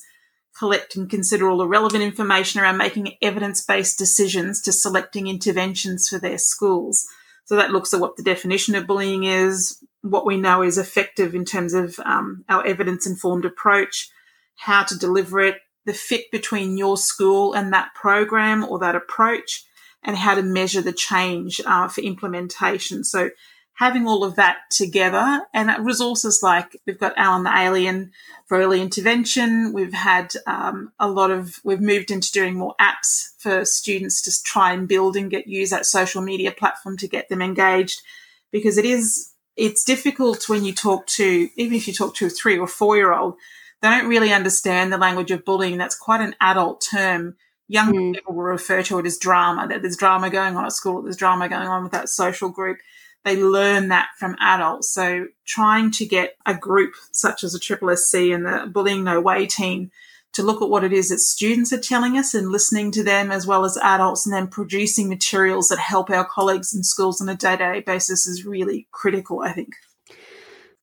collect 0.58 0.96
and 0.96 1.08
consider 1.08 1.48
all 1.48 1.58
the 1.58 1.68
relevant 1.68 2.02
information 2.02 2.60
around 2.60 2.76
making 2.76 3.16
evidence 3.22 3.64
based 3.64 3.98
decisions 3.98 4.60
to 4.62 4.72
selecting 4.72 5.26
interventions 5.26 6.08
for 6.08 6.18
their 6.18 6.38
schools. 6.38 7.06
So 7.44 7.56
that 7.56 7.70
looks 7.70 7.92
at 7.92 8.00
what 8.00 8.16
the 8.16 8.22
definition 8.22 8.74
of 8.74 8.86
bullying 8.86 9.24
is, 9.24 9.82
what 10.02 10.26
we 10.26 10.36
know 10.36 10.62
is 10.62 10.78
effective 10.78 11.34
in 11.34 11.44
terms 11.44 11.74
of 11.74 11.98
um, 12.04 12.44
our 12.48 12.64
evidence 12.66 13.06
informed 13.06 13.44
approach, 13.44 14.10
how 14.56 14.82
to 14.84 14.98
deliver 14.98 15.40
it, 15.40 15.58
the 15.86 15.94
fit 15.94 16.30
between 16.30 16.76
your 16.76 16.96
school 16.96 17.54
and 17.54 17.72
that 17.72 17.94
program 17.94 18.64
or 18.64 18.78
that 18.80 18.96
approach, 18.96 19.64
and 20.02 20.16
how 20.16 20.34
to 20.34 20.42
measure 20.42 20.82
the 20.82 20.92
change 20.92 21.60
uh, 21.64 21.88
for 21.88 22.00
implementation. 22.00 23.04
So 23.04 23.30
having 23.74 24.06
all 24.06 24.22
of 24.22 24.36
that 24.36 24.58
together 24.70 25.42
and 25.54 25.84
resources 25.84 26.40
like 26.42 26.76
we've 26.86 26.98
got 26.98 27.16
Alan 27.16 27.44
the 27.44 27.56
Alien 27.56 28.12
for 28.46 28.58
early 28.58 28.80
intervention. 28.80 29.72
We've 29.72 29.94
had 29.94 30.34
um, 30.46 30.92
a 30.98 31.08
lot 31.08 31.30
of, 31.30 31.58
we've 31.64 31.80
moved 31.80 32.10
into 32.10 32.30
doing 32.32 32.54
more 32.54 32.74
apps 32.80 33.30
for 33.38 33.64
students 33.64 34.20
to 34.22 34.42
try 34.44 34.72
and 34.72 34.88
build 34.88 35.16
and 35.16 35.30
get 35.30 35.46
use 35.46 35.70
that 35.70 35.86
social 35.86 36.22
media 36.22 36.52
platform 36.52 36.96
to 36.98 37.08
get 37.08 37.28
them 37.28 37.42
engaged 37.42 38.02
because 38.50 38.78
it 38.78 38.84
is 38.84 39.31
it's 39.56 39.84
difficult 39.84 40.48
when 40.48 40.64
you 40.64 40.72
talk 40.72 41.06
to, 41.06 41.48
even 41.56 41.76
if 41.76 41.86
you 41.86 41.94
talk 41.94 42.14
to 42.16 42.26
a 42.26 42.30
three 42.30 42.58
or 42.58 42.66
four 42.66 42.96
year 42.96 43.12
old, 43.12 43.34
they 43.80 43.88
don't 43.88 44.08
really 44.08 44.32
understand 44.32 44.92
the 44.92 44.98
language 44.98 45.30
of 45.30 45.44
bullying. 45.44 45.76
That's 45.76 45.98
quite 45.98 46.20
an 46.20 46.34
adult 46.40 46.86
term. 46.88 47.36
Young 47.68 47.92
mm. 47.92 48.14
people 48.14 48.34
will 48.34 48.44
refer 48.44 48.82
to 48.84 48.98
it 48.98 49.06
as 49.06 49.18
drama, 49.18 49.66
that 49.68 49.82
there's 49.82 49.96
drama 49.96 50.30
going 50.30 50.56
on 50.56 50.64
at 50.64 50.72
school, 50.72 51.02
there's 51.02 51.16
drama 51.16 51.48
going 51.48 51.68
on 51.68 51.82
with 51.82 51.92
that 51.92 52.08
social 52.08 52.48
group. 52.48 52.78
They 53.24 53.42
learn 53.42 53.88
that 53.88 54.08
from 54.18 54.36
adults. 54.40 54.92
So 54.92 55.26
trying 55.44 55.90
to 55.92 56.06
get 56.06 56.36
a 56.44 56.54
group 56.54 56.94
such 57.12 57.44
as 57.44 57.54
a 57.54 57.60
Triple 57.60 57.94
SC 57.96 58.14
and 58.14 58.44
the 58.44 58.68
Bullying 58.72 59.04
No 59.04 59.20
Way 59.20 59.46
team 59.46 59.90
to 60.32 60.42
look 60.42 60.62
at 60.62 60.68
what 60.68 60.84
it 60.84 60.92
is 60.92 61.10
that 61.10 61.18
students 61.18 61.72
are 61.72 61.80
telling 61.80 62.16
us 62.16 62.34
and 62.34 62.50
listening 62.50 62.90
to 62.92 63.02
them 63.02 63.30
as 63.30 63.46
well 63.46 63.64
as 63.64 63.76
adults 63.78 64.26
and 64.26 64.34
then 64.34 64.46
producing 64.46 65.08
materials 65.08 65.68
that 65.68 65.78
help 65.78 66.10
our 66.10 66.24
colleagues 66.24 66.74
in 66.74 66.82
schools 66.82 67.20
on 67.20 67.28
a 67.28 67.36
day 67.36 67.56
to 67.56 67.58
day 67.58 67.80
basis 67.80 68.26
is 68.26 68.44
really 68.44 68.88
critical, 68.92 69.40
I 69.40 69.52
think. 69.52 69.74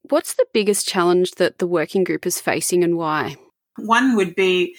What's 0.04 0.34
the 0.34 0.48
biggest 0.54 0.88
challenge 0.88 1.32
that 1.32 1.60
the 1.60 1.68
working 1.68 2.04
group 2.04 2.26
is 2.26 2.40
facing 2.40 2.84
and 2.84 2.98
why? 2.98 3.36
One 3.78 4.16
would 4.16 4.36
be, 4.36 4.76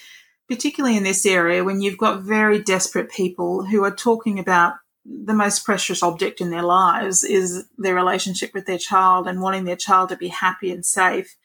particularly 0.48 0.96
in 0.96 1.04
this 1.04 1.26
area, 1.26 1.64
when 1.64 1.80
you've 1.80 1.98
got 1.98 2.22
very 2.22 2.62
desperate 2.62 3.10
people 3.10 3.64
who 3.64 3.84
are 3.84 3.94
talking 3.94 4.38
about 4.38 4.74
the 5.04 5.34
most 5.34 5.64
precious 5.64 6.02
object 6.02 6.40
in 6.40 6.50
their 6.50 6.62
lives 6.62 7.24
is 7.24 7.64
their 7.78 7.94
relationship 7.94 8.52
with 8.52 8.66
their 8.66 8.78
child 8.78 9.26
and 9.26 9.40
wanting 9.40 9.64
their 9.64 9.76
child 9.76 10.10
to 10.10 10.16
be 10.16 10.28
happy 10.28 10.70
and 10.70 10.84
safe 10.84 11.36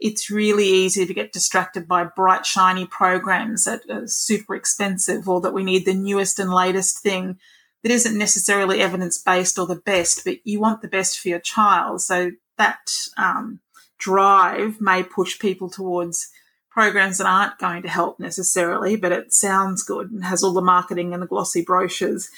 it's 0.00 0.30
really 0.30 0.66
easy 0.66 1.06
to 1.06 1.14
get 1.14 1.32
distracted 1.32 1.86
by 1.86 2.04
bright, 2.04 2.44
shiny 2.44 2.86
programs 2.86 3.64
that 3.64 3.82
are 3.88 4.06
super 4.06 4.54
expensive 4.54 5.28
or 5.28 5.40
that 5.40 5.54
we 5.54 5.64
need 5.64 5.84
the 5.84 5.94
newest 5.94 6.38
and 6.38 6.52
latest 6.52 7.02
thing 7.02 7.38
that 7.82 7.92
isn't 7.92 8.18
necessarily 8.18 8.80
evidence 8.80 9.18
based 9.18 9.58
or 9.58 9.66
the 9.66 9.76
best, 9.76 10.24
but 10.24 10.38
you 10.44 10.58
want 10.60 10.82
the 10.82 10.88
best 10.88 11.20
for 11.20 11.28
your 11.28 11.38
child. 11.38 12.00
So 12.00 12.32
that 12.56 12.90
um, 13.16 13.60
drive 13.98 14.80
may 14.80 15.02
push 15.02 15.38
people 15.38 15.70
towards 15.70 16.30
programs 16.70 17.18
that 17.18 17.26
aren't 17.26 17.58
going 17.58 17.82
to 17.82 17.88
help 17.88 18.18
necessarily, 18.18 18.96
but 18.96 19.12
it 19.12 19.32
sounds 19.32 19.82
good 19.84 20.10
and 20.10 20.24
has 20.24 20.42
all 20.42 20.52
the 20.52 20.60
marketing 20.60 21.12
and 21.12 21.22
the 21.22 21.26
glossy 21.26 21.62
brochures. 21.62 22.30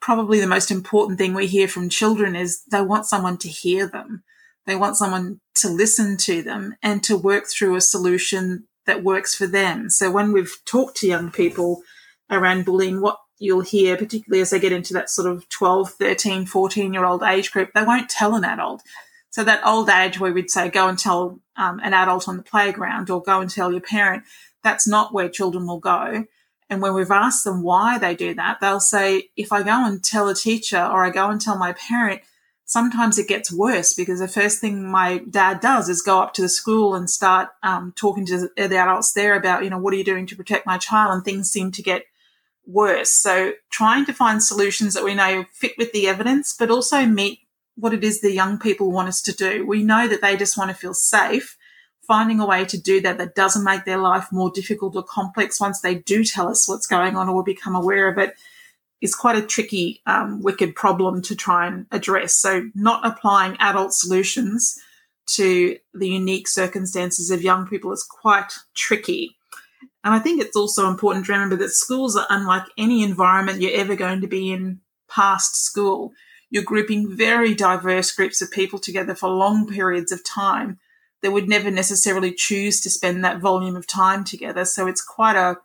Probably 0.00 0.38
the 0.38 0.46
most 0.46 0.70
important 0.70 1.18
thing 1.18 1.34
we 1.34 1.46
hear 1.46 1.66
from 1.66 1.88
children 1.88 2.36
is 2.36 2.62
they 2.64 2.82
want 2.82 3.06
someone 3.06 3.38
to 3.38 3.48
hear 3.48 3.88
them. 3.88 4.22
They 4.68 4.76
want 4.76 4.98
someone 4.98 5.40
to 5.56 5.70
listen 5.70 6.18
to 6.18 6.42
them 6.42 6.76
and 6.82 7.02
to 7.04 7.16
work 7.16 7.44
through 7.48 7.74
a 7.74 7.80
solution 7.80 8.68
that 8.84 9.02
works 9.02 9.34
for 9.34 9.46
them. 9.46 9.88
So 9.88 10.10
when 10.10 10.30
we've 10.30 10.54
talked 10.66 10.98
to 10.98 11.08
young 11.08 11.30
people 11.30 11.80
around 12.30 12.66
bullying, 12.66 13.00
what 13.00 13.16
you'll 13.38 13.62
hear, 13.62 13.96
particularly 13.96 14.42
as 14.42 14.50
they 14.50 14.60
get 14.60 14.72
into 14.72 14.92
that 14.92 15.08
sort 15.08 15.26
of 15.26 15.48
12, 15.48 15.92
13, 15.92 16.44
14 16.44 16.92
year 16.92 17.06
old 17.06 17.22
age 17.22 17.50
group, 17.50 17.70
they 17.74 17.82
won't 17.82 18.10
tell 18.10 18.34
an 18.34 18.44
adult. 18.44 18.82
So 19.30 19.42
that 19.42 19.66
old 19.66 19.88
age 19.88 20.20
where 20.20 20.34
we'd 20.34 20.50
say, 20.50 20.68
go 20.68 20.86
and 20.86 20.98
tell 20.98 21.40
um, 21.56 21.80
an 21.82 21.94
adult 21.94 22.28
on 22.28 22.36
the 22.36 22.42
playground 22.42 23.08
or 23.08 23.22
go 23.22 23.40
and 23.40 23.48
tell 23.48 23.72
your 23.72 23.80
parent, 23.80 24.24
that's 24.62 24.86
not 24.86 25.14
where 25.14 25.30
children 25.30 25.66
will 25.66 25.80
go. 25.80 26.26
And 26.68 26.82
when 26.82 26.92
we've 26.92 27.10
asked 27.10 27.44
them 27.44 27.62
why 27.62 27.96
they 27.96 28.14
do 28.14 28.34
that, 28.34 28.58
they'll 28.60 28.80
say, 28.80 29.30
if 29.34 29.50
I 29.50 29.62
go 29.62 29.86
and 29.86 30.04
tell 30.04 30.28
a 30.28 30.34
teacher 30.34 30.84
or 30.84 31.06
I 31.06 31.08
go 31.10 31.30
and 31.30 31.40
tell 31.40 31.56
my 31.56 31.72
parent, 31.72 32.20
sometimes 32.68 33.18
it 33.18 33.26
gets 33.26 33.50
worse 33.50 33.94
because 33.94 34.20
the 34.20 34.28
first 34.28 34.60
thing 34.60 34.84
my 34.84 35.18
dad 35.30 35.58
does 35.58 35.88
is 35.88 36.02
go 36.02 36.20
up 36.20 36.34
to 36.34 36.42
the 36.42 36.50
school 36.50 36.94
and 36.94 37.08
start 37.08 37.48
um, 37.62 37.94
talking 37.96 38.26
to 38.26 38.50
the 38.56 38.76
adults 38.76 39.14
there 39.14 39.34
about, 39.34 39.64
you 39.64 39.70
know, 39.70 39.78
what 39.78 39.94
are 39.94 39.96
you 39.96 40.04
doing 40.04 40.26
to 40.26 40.36
protect 40.36 40.66
my 40.66 40.76
child? 40.76 41.14
And 41.14 41.24
things 41.24 41.50
seem 41.50 41.72
to 41.72 41.82
get 41.82 42.04
worse. 42.66 43.10
So 43.10 43.54
trying 43.70 44.04
to 44.04 44.12
find 44.12 44.42
solutions 44.42 44.92
that 44.92 45.02
we 45.02 45.14
know 45.14 45.46
fit 45.50 45.78
with 45.78 45.92
the 45.92 46.08
evidence, 46.08 46.54
but 46.56 46.70
also 46.70 47.06
meet 47.06 47.40
what 47.74 47.94
it 47.94 48.04
is 48.04 48.20
the 48.20 48.32
young 48.32 48.58
people 48.58 48.92
want 48.92 49.08
us 49.08 49.22
to 49.22 49.32
do. 49.32 49.66
We 49.66 49.82
know 49.82 50.06
that 50.06 50.20
they 50.20 50.36
just 50.36 50.58
want 50.58 50.70
to 50.70 50.76
feel 50.76 50.94
safe. 50.94 51.56
Finding 52.06 52.38
a 52.38 52.46
way 52.46 52.66
to 52.66 52.78
do 52.78 53.00
that 53.00 53.16
that 53.16 53.34
doesn't 53.34 53.64
make 53.64 53.86
their 53.86 53.98
life 53.98 54.30
more 54.30 54.50
difficult 54.50 54.94
or 54.94 55.02
complex 55.02 55.58
once 55.58 55.80
they 55.80 55.94
do 55.94 56.22
tell 56.22 56.48
us 56.48 56.68
what's 56.68 56.86
going 56.86 57.16
on 57.16 57.30
or 57.30 57.42
become 57.42 57.74
aware 57.74 58.08
of 58.08 58.18
it 58.18 58.34
is 59.00 59.14
quite 59.14 59.36
a 59.36 59.46
tricky, 59.46 60.02
um, 60.06 60.42
wicked 60.42 60.74
problem 60.74 61.22
to 61.22 61.36
try 61.36 61.66
and 61.66 61.86
address. 61.90 62.34
So, 62.34 62.70
not 62.74 63.06
applying 63.06 63.56
adult 63.60 63.92
solutions 63.94 64.78
to 65.28 65.76
the 65.94 66.08
unique 66.08 66.48
circumstances 66.48 67.30
of 67.30 67.42
young 67.42 67.66
people 67.66 67.92
is 67.92 68.02
quite 68.02 68.52
tricky. 68.74 69.36
And 70.02 70.14
I 70.14 70.18
think 70.18 70.40
it's 70.40 70.56
also 70.56 70.88
important 70.88 71.26
to 71.26 71.32
remember 71.32 71.56
that 71.56 71.70
schools 71.70 72.16
are 72.16 72.26
unlike 72.30 72.64
any 72.78 73.02
environment 73.02 73.60
you're 73.60 73.78
ever 73.78 73.94
going 73.94 74.22
to 74.22 74.26
be 74.26 74.50
in 74.50 74.80
past 75.08 75.56
school. 75.56 76.12
You're 76.50 76.62
grouping 76.62 77.14
very 77.14 77.54
diverse 77.54 78.10
groups 78.12 78.40
of 78.40 78.50
people 78.50 78.78
together 78.78 79.14
for 79.14 79.28
long 79.28 79.66
periods 79.66 80.12
of 80.12 80.24
time 80.24 80.78
that 81.22 81.32
would 81.32 81.48
never 81.48 81.70
necessarily 81.70 82.32
choose 82.32 82.80
to 82.80 82.90
spend 82.90 83.24
that 83.24 83.40
volume 83.40 83.76
of 83.76 83.86
time 83.86 84.24
together. 84.24 84.64
So 84.64 84.86
it's 84.86 85.04
quite 85.04 85.36
a 85.36 85.58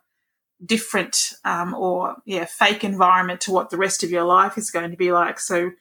different 0.64 1.32
um, 1.44 1.74
or 1.74 2.16
yeah 2.26 2.44
fake 2.44 2.84
environment 2.84 3.40
to 3.42 3.52
what 3.52 3.70
the 3.70 3.76
rest 3.76 4.02
of 4.02 4.10
your 4.10 4.24
life 4.24 4.58
is 4.58 4.70
going 4.70 4.90
to 4.90 4.96
be 4.96 5.12
like. 5.12 5.40
So 5.40 5.72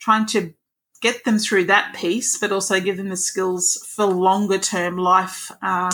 trying 0.00 0.26
to 0.26 0.54
get 1.00 1.24
them 1.24 1.38
through 1.38 1.64
that 1.64 1.94
piece, 1.94 2.38
but 2.38 2.52
also 2.52 2.80
give 2.80 2.96
them 2.96 3.08
the 3.08 3.16
skills 3.16 3.76
for 3.94 4.06
longer 4.06 4.58
term 4.58 4.96
life 4.96 5.50
uh, 5.62 5.90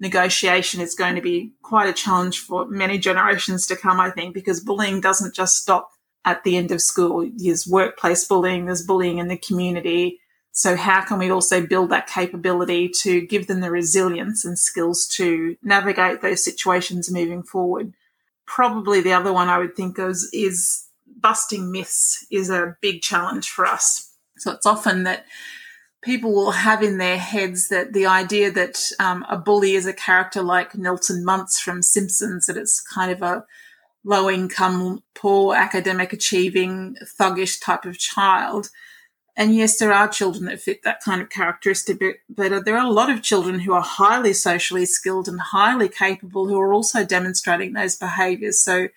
negotiation 0.00 0.80
is 0.80 0.94
going 0.94 1.14
to 1.14 1.20
be 1.22 1.52
quite 1.62 1.88
a 1.88 1.92
challenge 1.92 2.40
for 2.40 2.66
many 2.68 2.98
generations 2.98 3.66
to 3.66 3.76
come. 3.76 4.00
I 4.00 4.10
think 4.10 4.34
because 4.34 4.60
bullying 4.60 5.00
doesn't 5.00 5.34
just 5.34 5.56
stop 5.56 5.90
at 6.24 6.42
the 6.44 6.56
end 6.56 6.70
of 6.70 6.82
school. 6.82 7.30
There's 7.36 7.66
workplace 7.66 8.26
bullying, 8.26 8.66
there's 8.66 8.84
bullying 8.84 9.18
in 9.18 9.28
the 9.28 9.38
community. 9.38 10.20
So 10.56 10.74
how 10.74 11.04
can 11.04 11.18
we 11.18 11.30
also 11.30 11.66
build 11.66 11.90
that 11.90 12.06
capability 12.06 12.88
to 13.00 13.20
give 13.20 13.46
them 13.46 13.60
the 13.60 13.70
resilience 13.70 14.42
and 14.42 14.58
skills 14.58 15.06
to 15.08 15.54
navigate 15.62 16.22
those 16.22 16.42
situations 16.42 17.12
moving 17.12 17.42
forward? 17.42 17.92
Probably 18.46 19.02
the 19.02 19.12
other 19.12 19.34
one 19.34 19.50
I 19.50 19.58
would 19.58 19.76
think 19.76 19.98
of 19.98 20.12
is, 20.12 20.30
is 20.32 20.86
busting 21.20 21.70
myths 21.70 22.24
is 22.30 22.48
a 22.48 22.74
big 22.80 23.02
challenge 23.02 23.50
for 23.50 23.66
us. 23.66 24.14
So 24.38 24.52
it's 24.52 24.64
often 24.64 25.02
that 25.02 25.26
people 26.02 26.32
will 26.32 26.52
have 26.52 26.82
in 26.82 26.96
their 26.96 27.18
heads 27.18 27.68
that 27.68 27.92
the 27.92 28.06
idea 28.06 28.50
that 28.50 28.80
um, 28.98 29.26
a 29.28 29.36
bully 29.36 29.74
is 29.74 29.84
a 29.84 29.92
character 29.92 30.42
like 30.42 30.74
Nelson 30.74 31.22
Muntz 31.22 31.60
from 31.60 31.82
Simpsons, 31.82 32.46
that 32.46 32.56
it's 32.56 32.80
kind 32.80 33.12
of 33.12 33.20
a 33.20 33.44
low 34.04 34.30
income, 34.30 35.02
poor 35.14 35.54
academic 35.54 36.14
achieving, 36.14 36.96
thuggish 37.20 37.60
type 37.62 37.84
of 37.84 37.98
child 37.98 38.70
and 39.36 39.54
yes, 39.54 39.78
there 39.78 39.92
are 39.92 40.08
children 40.08 40.46
that 40.46 40.62
fit 40.62 40.82
that 40.84 41.02
kind 41.04 41.20
of 41.20 41.28
characteristic, 41.28 41.98
but, 42.28 42.64
there 42.64 42.76
are 42.78 42.86
a 42.86 42.90
lot 42.90 43.10
of 43.10 43.22
children 43.22 43.60
who 43.60 43.74
are 43.74 43.82
highly 43.82 44.32
socially 44.32 44.86
skilled 44.86 45.28
and 45.28 45.38
highly 45.38 45.90
capable 45.90 46.48
who 46.48 46.58
are 46.58 46.72
also 46.72 47.04
demonstrating 47.04 47.74
those 47.74 47.96
behaviours. 47.96 48.58
So, 48.58 48.88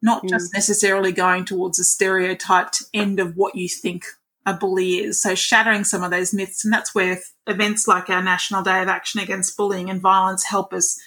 not 0.00 0.24
mm. 0.24 0.30
just 0.30 0.52
necessarily 0.54 1.12
going 1.12 1.44
towards 1.44 1.78
a 1.78 1.84
stereotyped 1.84 2.82
end 2.94 3.20
of 3.20 3.36
what 3.36 3.54
you 3.54 3.68
think 3.68 4.06
a 4.46 4.54
bully 4.54 5.00
is. 5.00 5.20
So, 5.20 5.34
shattering 5.34 5.84
some 5.84 6.02
of 6.02 6.10
those 6.10 6.32
myths. 6.32 6.64
And 6.64 6.72
that's 6.72 6.94
where 6.94 7.20
events 7.46 7.86
like 7.86 8.08
our 8.08 8.22
National 8.22 8.62
Day 8.62 8.80
of 8.80 8.88
Action 8.88 9.20
Against 9.20 9.58
Bullying 9.58 9.90
and 9.90 10.00
Violence 10.00 10.44
help 10.46 10.72
us 10.72 10.98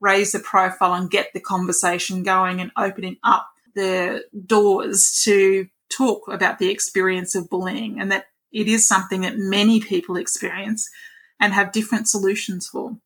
raise 0.00 0.32
the 0.32 0.38
profile 0.38 0.94
and 0.94 1.10
get 1.10 1.34
the 1.34 1.40
conversation 1.40 2.22
going 2.22 2.58
and 2.58 2.70
opening 2.74 3.18
up 3.22 3.50
the 3.74 4.24
doors 4.46 5.20
to 5.24 5.68
talk 5.90 6.28
about 6.28 6.58
the 6.58 6.70
experience 6.70 7.34
of 7.34 7.50
bullying 7.50 8.00
and 8.00 8.10
that 8.10 8.26
it 8.52 8.66
is 8.66 8.86
something 8.86 9.20
that 9.22 9.36
many 9.36 9.80
people 9.80 10.16
experience 10.16 10.88
and 11.40 11.52
have 11.52 11.72
different 11.72 12.08
solutions 12.08 12.66
for. 12.66 12.96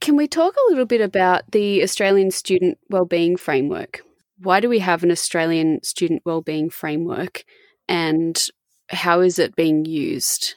Can 0.00 0.16
we 0.16 0.28
talk 0.28 0.54
a 0.54 0.70
little 0.70 0.86
bit 0.86 1.00
about 1.00 1.50
the 1.52 1.82
Australian 1.82 2.30
Student 2.30 2.78
Wellbeing 2.90 3.36
Framework? 3.36 4.02
Why 4.38 4.60
do 4.60 4.68
we 4.68 4.80
have 4.80 5.02
an 5.02 5.10
Australian 5.10 5.82
Student 5.82 6.22
Wellbeing 6.24 6.70
Framework 6.70 7.44
and 7.88 8.40
how 8.90 9.20
is 9.20 9.38
it 9.38 9.56
being 9.56 9.84
used? 9.84 10.54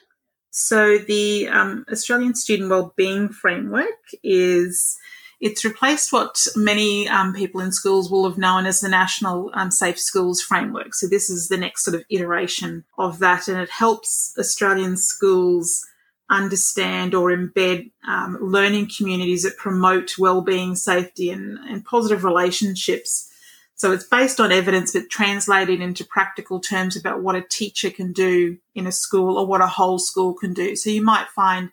So, 0.50 0.98
the 0.98 1.48
um, 1.48 1.84
Australian 1.90 2.34
Student 2.34 2.70
Wellbeing 2.70 3.28
Framework 3.28 3.86
is 4.22 4.98
it's 5.40 5.64
replaced 5.64 6.12
what 6.12 6.46
many 6.56 7.08
um, 7.08 7.32
people 7.32 7.60
in 7.60 7.70
schools 7.70 8.10
will 8.10 8.28
have 8.28 8.38
known 8.38 8.66
as 8.66 8.80
the 8.80 8.88
National 8.88 9.50
um, 9.54 9.70
Safe 9.70 9.98
Schools 9.98 10.40
Framework. 10.40 10.94
So 10.94 11.06
this 11.06 11.30
is 11.30 11.48
the 11.48 11.56
next 11.56 11.84
sort 11.84 11.94
of 11.94 12.04
iteration 12.10 12.84
of 12.98 13.20
that, 13.20 13.48
and 13.48 13.58
it 13.60 13.70
helps 13.70 14.34
Australian 14.38 14.96
schools 14.96 15.86
understand 16.30 17.14
or 17.14 17.30
embed 17.30 17.90
um, 18.06 18.36
learning 18.40 18.90
communities 18.94 19.44
that 19.44 19.56
promote 19.56 20.18
well-being, 20.18 20.74
safety, 20.74 21.30
and, 21.30 21.58
and 21.58 21.84
positive 21.84 22.24
relationships. 22.24 23.30
So 23.76 23.92
it's 23.92 24.04
based 24.04 24.40
on 24.40 24.50
evidence, 24.50 24.92
but 24.92 25.08
translated 25.08 25.80
into 25.80 26.04
practical 26.04 26.58
terms 26.58 26.96
about 26.96 27.22
what 27.22 27.36
a 27.36 27.42
teacher 27.48 27.90
can 27.90 28.12
do 28.12 28.58
in 28.74 28.88
a 28.88 28.92
school 28.92 29.38
or 29.38 29.46
what 29.46 29.60
a 29.60 29.68
whole 29.68 30.00
school 30.00 30.34
can 30.34 30.52
do. 30.52 30.74
So 30.74 30.90
you 30.90 31.02
might 31.02 31.28
find 31.28 31.70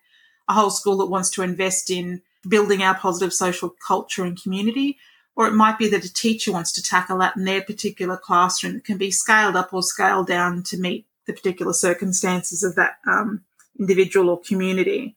a 0.47 0.53
whole 0.53 0.69
school 0.69 0.97
that 0.97 1.07
wants 1.07 1.31
to 1.31 1.41
invest 1.41 1.89
in 1.89 2.21
building 2.47 2.81
our 2.83 2.95
positive 2.95 3.33
social 3.33 3.73
culture 3.85 4.23
and 4.23 4.41
community. 4.41 4.97
Or 5.35 5.47
it 5.47 5.53
might 5.53 5.77
be 5.77 5.89
that 5.89 6.05
a 6.05 6.13
teacher 6.13 6.51
wants 6.51 6.71
to 6.73 6.83
tackle 6.83 7.17
that 7.17 7.35
in 7.35 7.43
their 7.43 7.61
particular 7.61 8.15
classroom. 8.15 8.77
It 8.77 8.85
can 8.85 8.97
be 8.97 9.11
scaled 9.11 9.55
up 9.55 9.73
or 9.73 9.83
scaled 9.83 10.27
down 10.27 10.63
to 10.63 10.77
meet 10.77 11.05
the 11.25 11.33
particular 11.33 11.73
circumstances 11.73 12.63
of 12.63 12.75
that 12.75 12.97
um, 13.05 13.43
individual 13.77 14.29
or 14.29 14.39
community. 14.39 15.15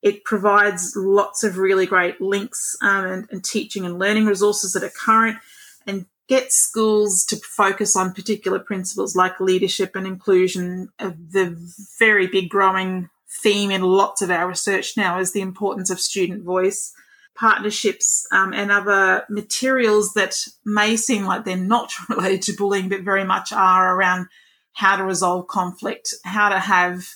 It 0.00 0.24
provides 0.24 0.94
lots 0.96 1.44
of 1.44 1.58
really 1.58 1.86
great 1.86 2.20
links 2.20 2.76
um, 2.80 3.06
and, 3.06 3.28
and 3.30 3.44
teaching 3.44 3.84
and 3.84 3.98
learning 3.98 4.26
resources 4.26 4.72
that 4.72 4.82
are 4.82 4.90
current 4.90 5.38
and 5.86 6.06
get 6.28 6.52
schools 6.52 7.24
to 7.26 7.36
focus 7.36 7.94
on 7.94 8.14
particular 8.14 8.58
principles 8.58 9.14
like 9.14 9.38
leadership 9.38 9.94
and 9.94 10.06
inclusion, 10.06 10.88
the 10.98 11.56
very 11.98 12.26
big 12.26 12.48
growing 12.48 13.10
theme 13.40 13.70
in 13.70 13.82
lots 13.82 14.22
of 14.22 14.30
our 14.30 14.48
research 14.48 14.96
now 14.96 15.18
is 15.18 15.32
the 15.32 15.40
importance 15.40 15.90
of 15.90 16.00
student 16.00 16.44
voice, 16.44 16.92
partnerships, 17.34 18.26
um, 18.30 18.52
and 18.52 18.70
other 18.70 19.24
materials 19.30 20.12
that 20.14 20.34
may 20.64 20.96
seem 20.96 21.24
like 21.24 21.44
they're 21.44 21.56
not 21.56 21.92
related 22.08 22.42
to 22.42 22.56
bullying, 22.56 22.88
but 22.88 23.02
very 23.02 23.24
much 23.24 23.52
are 23.52 23.96
around 23.96 24.26
how 24.74 24.96
to 24.96 25.04
resolve 25.04 25.46
conflict, 25.48 26.14
how 26.24 26.48
to 26.48 26.58
have 26.58 27.06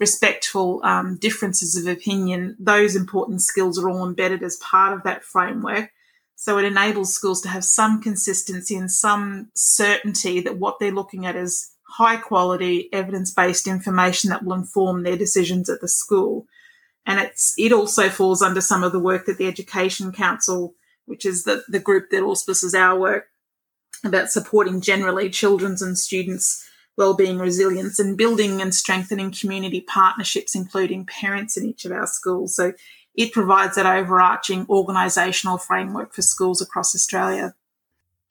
respectful 0.00 0.80
um, 0.84 1.16
differences 1.18 1.76
of 1.76 1.86
opinion. 1.86 2.56
Those 2.58 2.96
important 2.96 3.42
skills 3.42 3.78
are 3.78 3.88
all 3.88 4.06
embedded 4.06 4.42
as 4.42 4.56
part 4.56 4.94
of 4.94 5.02
that 5.04 5.24
framework. 5.24 5.90
So 6.36 6.58
it 6.58 6.64
enables 6.64 7.14
schools 7.14 7.40
to 7.42 7.48
have 7.48 7.64
some 7.64 8.02
consistency 8.02 8.74
and 8.74 8.90
some 8.90 9.50
certainty 9.54 10.40
that 10.40 10.58
what 10.58 10.80
they're 10.80 10.90
looking 10.90 11.24
at 11.24 11.36
is 11.36 11.70
high 11.92 12.16
quality 12.16 12.88
evidence 12.92 13.30
based 13.30 13.66
information 13.66 14.30
that 14.30 14.42
will 14.42 14.54
inform 14.54 15.02
their 15.02 15.16
decisions 15.16 15.68
at 15.68 15.80
the 15.80 15.88
school. 15.88 16.46
And 17.04 17.20
it's 17.20 17.54
it 17.58 17.72
also 17.72 18.08
falls 18.08 18.40
under 18.40 18.60
some 18.60 18.82
of 18.82 18.92
the 18.92 19.00
work 19.00 19.26
that 19.26 19.36
the 19.36 19.46
Education 19.46 20.12
Council, 20.12 20.74
which 21.04 21.26
is 21.26 21.44
the, 21.44 21.64
the 21.68 21.80
group 21.80 22.10
that 22.10 22.22
auspices 22.22 22.74
our 22.74 22.98
work 22.98 23.26
about 24.04 24.30
supporting 24.30 24.80
generally 24.80 25.28
children's 25.28 25.82
and 25.82 25.98
students' 25.98 26.66
wellbeing 26.96 27.38
resilience 27.38 27.98
and 27.98 28.16
building 28.16 28.62
and 28.62 28.74
strengthening 28.74 29.30
community 29.30 29.82
partnerships, 29.82 30.54
including 30.54 31.06
parents 31.06 31.56
in 31.56 31.66
each 31.66 31.84
of 31.84 31.92
our 31.92 32.06
schools. 32.06 32.56
So 32.56 32.72
it 33.14 33.32
provides 33.32 33.76
that 33.76 33.86
overarching 33.86 34.66
organisational 34.66 35.60
framework 35.60 36.14
for 36.14 36.22
schools 36.22 36.62
across 36.62 36.94
Australia 36.94 37.54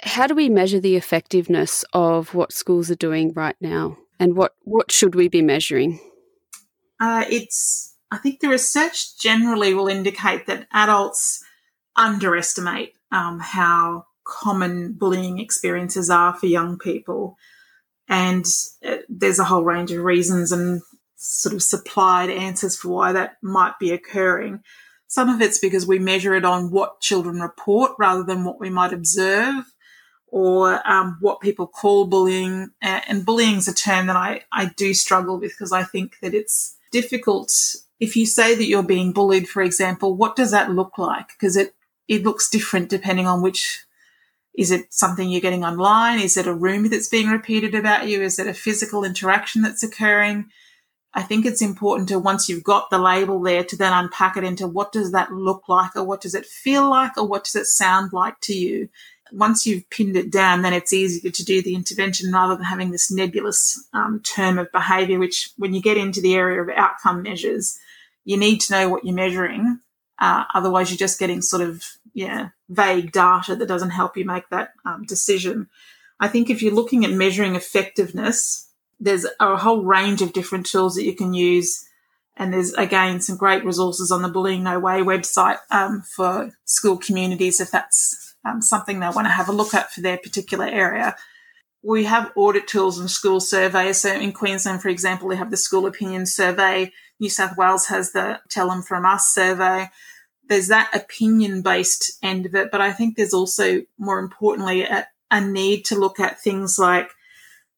how 0.02 0.28
do 0.28 0.36
we 0.36 0.50
measure 0.50 0.80
the 0.80 0.96
effectiveness 0.96 1.86
of 1.94 2.34
what 2.34 2.52
schools 2.52 2.90
are 2.90 2.96
doing 2.96 3.34
right 3.34 3.56
now? 3.62 3.98
And 4.20 4.36
what, 4.36 4.56
what 4.64 4.92
should 4.92 5.16
we 5.16 5.28
be 5.28 5.42
measuring? 5.42 6.00
Uh, 7.00 7.26
it's, 7.30 7.96
I 8.12 8.18
think 8.18 8.40
the 8.40 8.50
research 8.50 9.18
generally 9.18 9.74
will 9.74 9.88
indicate 9.88 10.46
that 10.48 10.68
adults 10.72 11.44
underestimate 11.96 12.94
um, 13.12 13.40
how 13.40 14.06
common 14.24 14.94
bullying 14.94 15.40
experiences 15.40 16.10
are 16.10 16.34
for 16.36 16.46
young 16.46 16.78
people. 16.78 17.38
And 18.08 18.46
uh, 18.86 18.98
there's 19.10 19.40
a 19.40 19.46
whole 19.46 19.64
range 19.64 19.92
of 19.92 20.04
reasons 20.04 20.52
and 20.52 20.82
sort 21.16 21.54
of 21.54 21.64
supplied 21.64 22.30
answers 22.30 22.76
for 22.76 22.90
why 22.90 23.12
that 23.14 23.38
might 23.42 23.78
be 23.80 23.92
occurring. 23.92 24.62
Some 25.08 25.30
of 25.30 25.42
it's 25.42 25.60
because 25.60 25.86
we 25.86 26.00
measure 26.00 26.34
it 26.36 26.46
on 26.46 26.72
what 26.72 27.02
children 27.02 27.40
report 27.40 27.92
rather 28.00 28.24
than 28.24 28.44
what 28.44 28.60
we 28.60 28.70
might 28.70 28.94
observe 28.94 29.66
or 30.32 30.82
um, 30.90 31.18
what 31.20 31.42
people 31.42 31.68
call 31.68 32.06
bullying. 32.06 32.72
And 32.82 33.26
bullying 33.26 33.58
is 33.58 33.68
a 33.68 33.74
term 33.74 34.08
that 34.08 34.16
I, 34.16 34.44
I 34.52 34.72
do 34.78 34.94
struggle 34.94 35.38
with 35.38 35.52
because 35.52 35.74
I 35.74 35.84
think 35.84 36.18
that 36.22 36.34
it's 36.34 36.78
difficult. 36.92 37.54
If 38.00 38.16
you 38.16 38.26
say 38.26 38.56
that 38.56 38.66
you're 38.66 38.82
being 38.82 39.12
bullied, 39.12 39.48
for 39.48 39.62
example, 39.62 40.16
what 40.16 40.36
does 40.36 40.52
that 40.52 40.72
look 40.72 40.98
like? 40.98 41.28
Because 41.28 41.56
it, 41.56 41.76
it 42.08 42.24
looks 42.24 42.50
different 42.50 42.90
depending 42.90 43.28
on 43.28 43.42
which 43.42 43.86
is 44.54 44.72
it 44.72 44.94
something 44.94 45.30
you're 45.30 45.42
getting 45.42 45.64
online? 45.64 46.20
Is 46.20 46.36
it 46.36 46.48
a 46.48 46.54
rumor 46.54 46.90
that's 46.90 47.08
being 47.08 47.30
repeated 47.30 47.76
about 47.76 48.08
you? 48.08 48.22
Is 48.22 48.40
it 48.40 48.48
a 48.48 48.54
physical 48.54 49.04
interaction 49.04 49.62
that's 49.62 49.84
occurring? 49.84 50.50
I 51.14 51.24
think 51.24 51.46
it's 51.46 51.62
important 51.62 52.10
to 52.10 52.20
once 52.20 52.48
you've 52.48 52.64
got 52.64 52.90
the 52.90 52.98
label 52.98 53.42
there 53.42 53.64
to 53.66 53.76
then 53.76 53.92
unpack 53.92 54.38
it 54.38 54.46
into 54.46 54.68
what 54.68 54.94
does 54.94 55.12
that 55.12 55.32
look 55.32 55.68
like 55.68 55.96
or 55.96 56.04
what 56.04 56.22
does 56.22 56.36
it 56.36 56.46
feel 56.46 56.90
like 56.90 57.18
or 57.18 57.28
what 57.28 57.44
does 57.44 57.56
it 57.56 57.66
sound 57.66 58.14
like 58.14 58.40
to 58.42 58.54
you? 58.54 58.90
Once 59.32 59.66
you've 59.66 59.90
pinned 59.90 60.16
it 60.18 60.32
down, 60.32 60.62
then 60.62 60.74
it's 60.74 60.94
easier 60.94 61.32
to 61.32 61.46
do 61.46 61.62
the 61.62 61.76
intervention 61.76 62.32
rather 62.32 62.56
than 62.56 62.66
having 62.66 62.92
this 62.92 63.12
nebulous 63.12 63.84
um, 63.94 64.20
term 64.22 64.60
of 64.60 64.72
behaviour, 64.72 65.20
which 65.20 65.52
when 65.58 65.74
you 65.74 65.82
get 65.82 65.98
into 65.98 66.22
the 66.22 66.36
area 66.36 66.62
of 66.62 66.70
outcome 66.70 67.22
measures, 67.22 67.80
you 68.26 68.38
need 68.38 68.60
to 68.60 68.74
know 68.74 68.90
what 68.90 69.04
you're 69.04 69.16
measuring. 69.16 69.80
Uh, 70.20 70.44
otherwise, 70.54 70.92
you're 70.92 70.98
just 70.98 71.20
getting 71.20 71.42
sort 71.42 71.62
of, 71.62 71.84
yeah, 72.14 72.50
vague 72.70 73.12
data 73.12 73.56
that 73.56 73.68
doesn't 73.68 73.90
help 73.90 74.16
you 74.16 74.26
make 74.26 74.48
that 74.50 74.74
um, 74.86 75.04
decision. 75.04 75.68
I 76.20 76.28
think 76.28 76.50
if 76.50 76.62
you're 76.62 76.74
looking 76.74 77.04
at 77.04 77.12
measuring 77.12 77.56
effectiveness, 77.56 78.68
there's 79.00 79.26
a 79.40 79.58
whole 79.58 79.84
range 79.84 80.22
of 80.22 80.34
different 80.34 80.68
tools 80.68 80.96
that 80.96 81.06
you 81.06 81.16
can 81.16 81.34
use. 81.34 81.88
And 82.38 82.54
there's 82.54 82.74
again 82.74 83.20
some 83.20 83.36
great 83.38 83.66
resources 83.66 84.12
on 84.12 84.22
the 84.22 84.30
Bullying 84.30 84.64
No 84.64 84.80
Way 84.80 85.02
website 85.02 85.58
um, 85.70 86.02
for 86.02 86.52
school 86.66 86.98
communities 86.98 87.60
if 87.60 87.72
that's 87.72 88.31
um, 88.46 88.62
something 88.62 89.00
they 89.00 89.10
want 89.10 89.28
to 89.28 89.32
have 89.32 89.50
a 89.50 89.54
look 89.54 89.74
at 89.74 89.92
for 89.92 90.02
their 90.02 90.18
particular 90.18 90.66
area. 90.66 91.16
We 91.84 92.04
have 92.06 92.32
audit 92.36 92.68
tools 92.68 93.00
and 93.00 93.10
school 93.10 93.40
surveys. 93.40 94.02
So 94.02 94.14
in 94.14 94.34
Queensland, 94.34 94.82
for 94.82 94.90
example, 94.90 95.28
we 95.28 95.38
have 95.38 95.52
the 95.52 95.58
School 95.58 95.86
Opinion 95.88 96.26
Survey. 96.26 96.92
New 97.20 97.30
South 97.30 97.58
Wales 97.58 97.88
has 97.88 98.12
the 98.12 98.40
Tell 98.50 98.70
Them 98.70 98.84
From 98.84 99.06
Us 99.06 99.34
survey. 99.34 99.90
There's 100.48 100.68
that 100.68 100.94
opinion 100.94 101.62
based 101.62 102.20
end 102.22 102.46
of 102.46 102.56
it. 102.56 102.72
But 102.72 102.82
I 102.82 102.92
think 102.92 103.16
there's 103.16 103.34
also, 103.34 103.84
more 103.98 104.20
importantly, 104.20 104.84
a, 104.84 105.08
a 105.32 105.42
need 105.42 105.86
to 105.86 105.96
look 105.96 106.20
at 106.20 106.40
things 106.40 106.78
like 106.78 107.10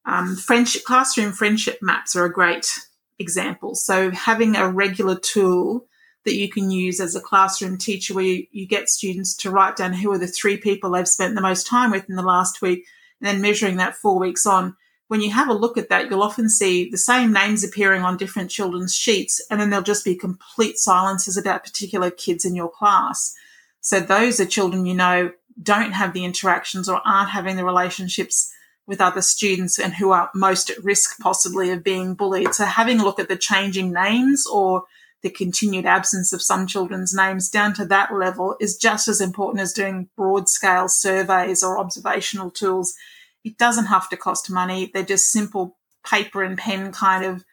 um, 0.06 0.36
friendship 0.36 0.84
classroom 0.84 1.32
friendship 1.32 1.80
maps 1.82 2.16
are 2.16 2.26
a 2.26 2.34
great 2.34 2.78
example. 3.20 3.76
So 3.76 4.12
having 4.12 4.56
a 4.56 4.70
regular 4.70 5.18
tool 5.18 5.86
that 6.26 6.36
you 6.36 6.50
can 6.50 6.72
use 6.72 7.00
as 7.00 7.16
a 7.16 7.22
classroom 7.22 7.78
teacher 7.78 8.14
where 8.14 8.24
you, 8.24 8.48
you 8.52 8.66
get 8.66 8.90
students 8.90 9.36
to 9.36 9.52
write 9.52 9.76
down 9.76 9.94
who 9.94 10.12
are 10.12 10.18
the 10.18 10.28
three 10.28 10.58
people 10.58 10.92
they've 10.92 11.08
spent 11.08 11.36
the 11.36 11.42
most 11.42 11.68
time 11.68 11.92
with 11.92 12.10
in 12.10 12.16
the 12.16 12.22
last 12.22 12.62
week 12.62 12.86
and 13.20 13.28
then 13.28 13.42
measuring 13.42 13.78
that 13.78 13.96
four 13.96 14.20
weeks 14.20 14.46
on. 14.46 14.76
When 15.08 15.22
you 15.22 15.32
have 15.32 15.50
a 15.50 15.54
look 15.54 15.78
at 15.78 15.90
that, 15.90 16.10
you'll 16.10 16.24
often 16.24 16.50
see 16.50 16.90
the 16.90 16.98
same 16.98 17.34
names 17.34 17.64
appearing 17.64 18.04
on 18.04 18.18
different 18.18 18.50
children's 18.50 18.96
sheets, 18.96 19.46
and 19.52 19.60
then 19.60 19.70
there'll 19.70 19.84
just 19.84 20.06
be 20.06 20.16
complete 20.16 20.78
silences 20.78 21.38
about 21.38 21.64
particular 21.64 22.10
kids 22.10 22.46
in 22.46 22.56
your 22.56 22.70
class. 22.70 23.36
So 23.82 24.00
those 24.00 24.40
are 24.40 24.46
children 24.46 24.86
you 24.86 24.96
know 24.96 25.32
don't 25.62 25.92
have 25.92 26.14
the 26.14 26.26
interactions 26.26 26.90
or 26.90 27.02
aren't 27.06 27.30
having 27.30 27.58
the 27.58 27.66
relationships 27.66 28.52
with 28.88 29.02
other 29.02 29.22
students 29.22 29.80
and 29.80 29.94
who 29.94 30.12
are 30.12 30.32
most 30.34 30.70
at 30.70 30.84
risk 30.84 31.20
possibly 31.20 31.70
of 31.70 31.84
being 31.84 32.16
bullied. 32.16 32.54
So 32.54 32.66
having 32.66 33.00
a 33.00 33.04
look 33.04 33.20
at 33.20 33.30
the 33.30 33.38
changing 33.38 33.94
names 33.94 34.46
or 34.48 34.86
the 35.24 35.30
continued 35.30 35.86
absence 35.86 36.34
of 36.34 36.42
some 36.42 36.68
children's 36.68 37.14
names 37.14 37.50
down 37.50 37.74
to 37.74 37.86
that 37.86 38.14
level 38.14 38.58
is 38.60 38.78
just 38.78 39.08
as 39.08 39.22
important 39.22 39.62
as 39.62 39.72
doing 39.72 40.10
broad 40.18 40.50
scale 40.50 40.90
surveys 40.90 41.64
or 41.64 41.80
observational 41.80 42.52
tools. 42.52 42.94
It 43.44 43.58
doesn't 43.58 43.86
have 43.86 44.10
to 44.10 44.18
cost 44.18 44.52
money. 44.52 44.92
They're 44.94 45.04
just 45.04 45.32
simple 45.32 45.78
paper 46.06 46.44
and 46.44 46.58
pen 46.58 46.92
kind 46.92 47.24
of 47.24 47.46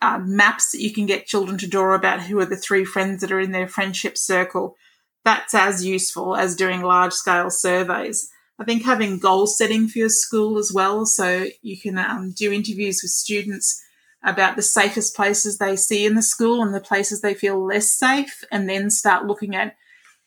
uh, 0.00 0.18
maps 0.18 0.72
that 0.72 0.80
you 0.80 0.92
can 0.92 1.04
get 1.04 1.26
children 1.26 1.58
to 1.58 1.68
draw 1.68 1.94
about 1.94 2.22
who 2.22 2.40
are 2.40 2.46
the 2.46 2.56
three 2.56 2.86
friends 2.86 3.20
that 3.20 3.30
are 3.30 3.40
in 3.40 3.52
their 3.52 3.68
friendship 3.68 4.16
circle. 4.16 4.76
That's 5.22 5.54
as 5.54 5.84
useful 5.84 6.34
as 6.36 6.56
doing 6.56 6.80
large 6.80 7.12
scale 7.12 7.50
surveys. 7.50 8.30
I 8.58 8.64
think 8.64 8.84
having 8.84 9.18
goal 9.18 9.46
setting 9.46 9.88
for 9.88 9.98
your 9.98 10.08
school 10.08 10.58
as 10.58 10.72
well, 10.74 11.04
so 11.04 11.46
you 11.60 11.78
can 11.78 11.98
um, 11.98 12.32
do 12.34 12.50
interviews 12.50 13.00
with 13.02 13.10
students 13.10 13.82
about 14.22 14.56
the 14.56 14.62
safest 14.62 15.16
places 15.16 15.58
they 15.58 15.76
see 15.76 16.04
in 16.04 16.14
the 16.14 16.22
school 16.22 16.62
and 16.62 16.74
the 16.74 16.80
places 16.80 17.20
they 17.20 17.34
feel 17.34 17.64
less 17.64 17.90
safe, 17.92 18.44
and 18.52 18.68
then 18.68 18.90
start 18.90 19.26
looking 19.26 19.54
at 19.54 19.76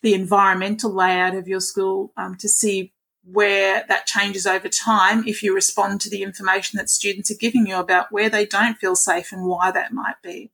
the 0.02 0.14
environmental 0.14 0.92
layout 0.92 1.36
of 1.36 1.48
your 1.48 1.60
school 1.60 2.12
um, 2.18 2.36
to 2.36 2.50
see 2.50 2.94
where 3.24 3.86
that 3.88 4.06
changes 4.06 4.46
over 4.46 4.68
time 4.68 5.24
if 5.26 5.42
you 5.42 5.56
respond 5.56 6.02
to 6.02 6.10
the 6.10 6.24
information 6.24 6.78
that 6.78 6.90
students 6.90 7.32
are 7.32 7.38
giving 7.40 7.66
you 7.66 7.78
about 7.78 8.12
where 8.12 8.30
they 8.30 8.46
don't 8.46 8.78
feel 8.78 8.96
safe 8.96 9.32
and 9.32 9.46
why 9.46 9.72
that 9.72 9.94
might 9.94 10.22
be. 10.22 10.52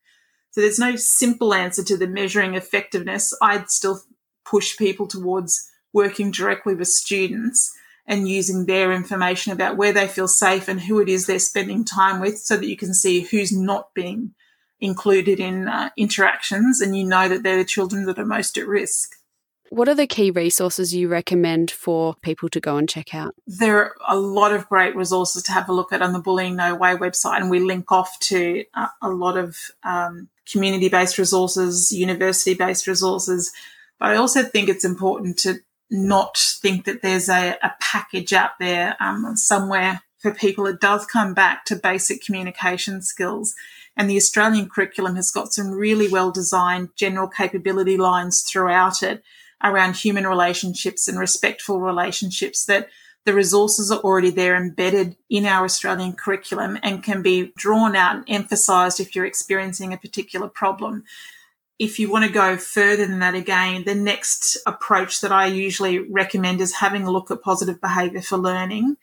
So 0.52 0.62
there's 0.62 0.80
no 0.80 0.95
simple 0.95 1.54
answer 1.54 1.84
to 1.84 1.97
the 1.97 2.08
measuring 2.08 2.54
effectiveness. 2.54 3.34
I'd 3.41 3.71
still 3.71 4.02
push 4.45 4.78
people 4.78 5.08
towards 5.08 5.67
working 5.93 6.30
directly 6.32 6.75
with 6.75 6.88
students 6.88 7.75
and 8.09 8.27
using 8.27 8.65
their 8.65 8.91
information 8.91 9.53
about 9.53 9.77
where 9.77 9.93
they 9.93 10.07
feel 10.07 10.27
safe 10.27 10.67
and 10.67 10.81
who 10.81 10.99
it 10.99 11.07
is 11.07 11.27
they're 11.27 11.39
spending 11.39 11.85
time 11.85 12.19
with 12.19 12.39
so 12.39 12.57
that 12.57 12.67
you 12.67 12.75
can 12.75 12.93
see 12.93 13.21
who's 13.21 13.51
not 13.55 13.93
being 13.93 14.33
included 14.81 15.39
in 15.39 15.67
uh, 15.67 15.91
interactions 15.95 16.81
and 16.81 16.97
you 16.97 17.05
know 17.05 17.29
that 17.29 17.43
they're 17.43 17.57
the 17.57 17.63
children 17.63 18.05
that 18.05 18.17
are 18.17 18.25
most 18.25 18.57
at 18.57 18.67
risk. 18.67 19.11
What 19.69 19.87
are 19.87 19.93
the 19.93 20.07
key 20.07 20.31
resources 20.31 20.95
you 20.95 21.07
recommend 21.07 21.69
for 21.69 22.15
people 22.23 22.49
to 22.49 22.59
go 22.59 22.77
and 22.77 22.89
check 22.89 23.13
out? 23.13 23.35
There 23.45 23.77
are 23.77 23.95
a 24.07 24.17
lot 24.17 24.51
of 24.51 24.67
great 24.67 24.95
resources 24.95 25.43
to 25.43 25.51
have 25.51 25.69
a 25.69 25.73
look 25.73 25.93
at 25.93 26.01
on 26.01 26.11
the 26.11 26.19
Bullying 26.19 26.55
No 26.55 26.73
Way 26.73 26.95
website, 26.95 27.39
and 27.39 27.51
we 27.51 27.59
link 27.59 27.91
off 27.91 28.17
to 28.21 28.65
a, 28.73 28.89
a 29.03 29.09
lot 29.09 29.37
of 29.37 29.55
um, 29.83 30.29
community 30.51 30.89
based 30.89 31.19
resources, 31.19 31.91
university 31.91 32.55
based 32.55 32.87
resources. 32.87 33.51
But 33.99 34.09
I 34.09 34.15
also 34.15 34.41
think 34.41 34.69
it's 34.69 34.85
important 34.85 35.37
to 35.39 35.59
not 35.89 36.38
think 36.38 36.86
that 36.86 37.02
there's 37.02 37.30
a, 37.30 37.58
a 37.63 37.73
package 37.80 38.34
out 38.34 38.52
there 38.60 38.95
um, 38.99 39.36
somewhere 39.36 40.02
for 40.19 40.34
people. 40.34 40.67
It 40.67 40.80
does 40.80 41.06
come 41.06 41.34
back 41.34 41.65
to 41.65 41.75
basic 41.75 42.23
communication 42.23 43.02
skills. 43.02 43.56
And 43.97 44.10
the 44.10 44.17
Australian 44.17 44.69
curriculum 44.69 45.15
has 45.15 45.32
got 45.32 45.54
some 45.54 45.71
really 45.71 46.08
well 46.08 46.32
designed 46.32 46.89
general 46.95 47.28
capability 47.28 47.97
lines 47.97 48.41
throughout 48.41 49.04
it 49.04 49.23
around 49.63 49.95
human 49.95 50.25
relationships 50.25 51.08
and 51.08 51.19
respectful 51.19 51.82
relationships 51.82 52.65
that 52.65 52.89
the 53.25 53.34
resources 53.34 53.91
are 53.91 53.99
already 53.99 54.30
there 54.30 54.56
embedded 54.56 55.17
in 55.30 55.45
our 55.45 55.65
Australian 55.65 56.13
curriculum 56.13 56.80
and 56.82 57.04
can 57.04 57.21
be 57.21 57.52
drawn 57.58 57.95
out 57.95 58.15
and 58.15 58.25
emphasized 58.28 58.99
if 58.99 59.15
you're 59.15 59.25
experiencing 59.25 59.91
a 59.91 59.97
particular 59.97 60.47
problem 60.47 61.04
if 61.79 61.97
you 61.97 62.11
want 62.11 62.25
to 62.25 62.31
go 62.31 62.57
further 62.57 63.07
than 63.07 63.19
that 63.19 63.35
again, 63.35 63.85
the 63.85 63.95
next 63.95 64.57
approach 64.67 65.21
that 65.21 65.31
I 65.31 65.45
usually 65.45 65.99
recommend 65.99 66.59
is 66.59 66.75
having 66.75 67.03
a 67.03 67.11
look 67.11 67.31
at 67.31 67.41
positive 67.41 67.79
behaviour 67.79 68.21
for 68.21 68.37
learning. 68.37 68.97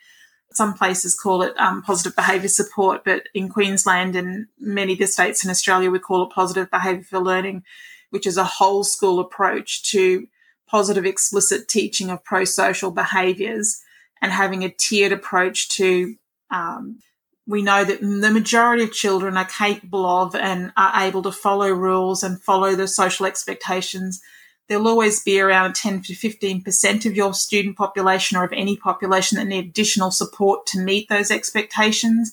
Some 0.53 0.75
places 0.75 1.19
call 1.19 1.43
it 1.43 1.59
um, 1.59 1.83
positive 1.83 2.15
behaviour 2.15 2.49
support, 2.49 3.03
but 3.03 3.29
in 3.33 3.49
Queensland 3.49 4.15
and 4.15 4.47
many 4.61 4.93
of 4.93 4.99
the 4.99 5.07
states 5.07 5.43
in 5.43 5.51
Australia, 5.51 5.91
we 5.91 5.99
call 5.99 6.25
it 6.25 6.35
positive 6.35 6.71
behaviour 6.71 7.03
for 7.03 7.19
learning, 7.19 7.65
which 8.11 8.27
is 8.27 8.37
a 8.37 8.45
whole 8.45 8.85
school 8.85 9.21
approach 9.21 9.83
to 9.91 10.29
positive 10.69 11.07
explicit 11.07 11.69
teaching 11.69 12.11
of 12.11 12.25
pro-social 12.25 12.91
behaviours 12.91 13.81
and 14.21 14.33
having 14.33 14.65
a 14.65 14.69
tiered 14.71 15.13
approach 15.13 15.71
to 15.71 16.15
um, 16.51 16.99
we 17.47 17.63
know 17.63 17.85
that 17.85 18.01
the 18.01 18.31
majority 18.31 18.83
of 18.83 18.93
children 18.93 19.37
are 19.37 19.45
capable 19.45 20.05
of 20.05 20.35
and 20.35 20.73
are 20.77 21.05
able 21.07 21.23
to 21.23 21.33
follow 21.33 21.71
rules 21.71 22.23
and 22.23 22.43
follow 22.43 22.75
the 22.75 22.89
social 22.89 23.25
expectations. 23.25 24.21
There'll 24.69 24.89
always 24.89 25.23
be 25.23 25.41
around 25.41 25.77
10 25.77 26.03
to 26.03 26.13
15% 26.15 27.07
of 27.07 27.15
your 27.15 27.35
student 27.35 27.77
population 27.77 28.37
or 28.37 28.45
of 28.45 28.53
any 28.53 28.77
population 28.77 29.39
that 29.39 29.47
need 29.47 29.67
additional 29.67 30.11
support 30.11 30.67
to 30.67 30.81
meet 30.81 31.09
those 31.09 31.31
expectations. 31.31 32.33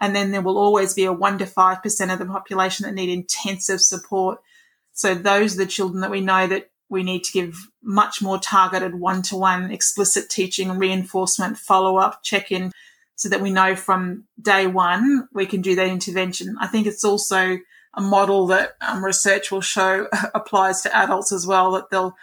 And 0.00 0.14
then 0.14 0.32
there 0.32 0.42
will 0.42 0.58
always 0.58 0.92
be 0.92 1.04
a 1.04 1.12
1 1.12 1.38
to 1.38 1.44
5% 1.44 2.12
of 2.12 2.18
the 2.18 2.26
population 2.26 2.84
that 2.84 2.94
need 2.94 3.10
intensive 3.10 3.80
support. 3.80 4.40
So 4.92 5.14
those 5.14 5.54
are 5.54 5.58
the 5.58 5.66
children 5.66 6.00
that 6.00 6.10
we 6.10 6.20
know 6.20 6.48
that 6.48 6.70
we 6.88 7.04
need 7.04 7.22
to 7.24 7.32
give 7.32 7.68
much 7.80 8.20
more 8.20 8.38
targeted 8.38 8.94
one 8.96 9.22
to 9.22 9.36
one 9.36 9.70
explicit 9.70 10.30
teaching, 10.30 10.78
reinforcement, 10.78 11.58
follow 11.58 11.98
up, 11.98 12.24
check 12.24 12.50
in 12.50 12.72
so 13.18 13.28
that 13.28 13.40
we 13.40 13.50
know 13.50 13.74
from 13.74 14.24
day 14.40 14.68
one 14.68 15.28
we 15.32 15.44
can 15.44 15.60
do 15.60 15.74
that 15.74 15.88
intervention. 15.88 16.56
I 16.60 16.68
think 16.68 16.86
it's 16.86 17.04
also 17.04 17.58
a 17.94 18.00
model 18.00 18.46
that 18.46 18.76
um, 18.80 19.04
research 19.04 19.50
will 19.50 19.60
show 19.60 20.06
applies 20.34 20.82
to 20.82 20.96
adults 20.96 21.32
as 21.32 21.46
well, 21.46 21.72
that 21.72 21.90
they'll 21.90 22.16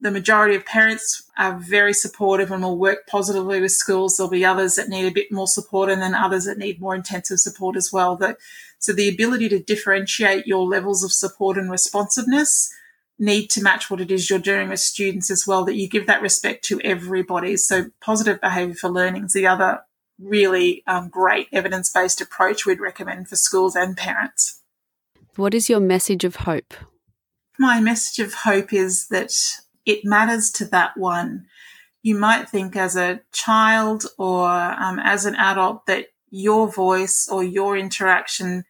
the 0.00 0.10
majority 0.10 0.56
of 0.56 0.66
parents 0.66 1.30
are 1.38 1.56
very 1.60 1.92
supportive 1.92 2.50
and 2.50 2.64
will 2.64 2.76
work 2.76 3.06
positively 3.06 3.60
with 3.60 3.70
schools. 3.70 4.16
There'll 4.16 4.28
be 4.30 4.44
others 4.44 4.74
that 4.74 4.88
need 4.88 5.06
a 5.06 5.12
bit 5.12 5.30
more 5.30 5.46
support 5.46 5.88
and 5.88 6.02
then 6.02 6.12
others 6.12 6.44
that 6.46 6.58
need 6.58 6.80
more 6.80 6.96
intensive 6.96 7.38
support 7.38 7.76
as 7.76 7.92
well. 7.92 8.16
That, 8.16 8.38
so 8.80 8.92
the 8.92 9.08
ability 9.08 9.48
to 9.50 9.62
differentiate 9.62 10.44
your 10.44 10.66
levels 10.66 11.04
of 11.04 11.12
support 11.12 11.56
and 11.56 11.70
responsiveness 11.70 12.68
need 13.16 13.46
to 13.50 13.62
match 13.62 13.90
what 13.90 14.00
it 14.00 14.10
is 14.10 14.28
you're 14.28 14.40
doing 14.40 14.70
with 14.70 14.80
students 14.80 15.30
as 15.30 15.46
well, 15.46 15.64
that 15.66 15.76
you 15.76 15.88
give 15.88 16.08
that 16.08 16.20
respect 16.20 16.64
to 16.64 16.80
everybody. 16.80 17.56
So 17.56 17.90
positive 18.00 18.40
behaviour 18.40 18.74
for 18.74 18.90
learning 18.90 19.26
is 19.26 19.34
the 19.34 19.46
other 19.46 19.82
really 20.22 20.82
um, 20.86 21.08
great 21.08 21.48
evidence-based 21.52 22.20
approach 22.20 22.64
we'd 22.64 22.80
recommend 22.80 23.28
for 23.28 23.36
schools 23.36 23.74
and 23.76 23.96
parents. 23.96 24.60
What 25.36 25.54
is 25.54 25.68
your 25.68 25.80
message 25.80 26.24
of 26.24 26.36
hope? 26.36 26.74
My 27.58 27.80
message 27.80 28.24
of 28.24 28.34
hope 28.34 28.72
is 28.72 29.08
that 29.08 29.32
it 29.84 30.04
matters 30.04 30.50
to 30.52 30.64
that 30.66 30.96
one. 30.96 31.46
You 32.02 32.16
might 32.16 32.48
think 32.48 32.76
as 32.76 32.96
a 32.96 33.20
child 33.32 34.06
or 34.18 34.48
um, 34.48 34.98
as 34.98 35.24
an 35.24 35.36
adult 35.36 35.86
that 35.86 36.06
your 36.30 36.70
voice 36.70 37.28
or 37.30 37.44
your 37.44 37.76
interaction 37.76 38.64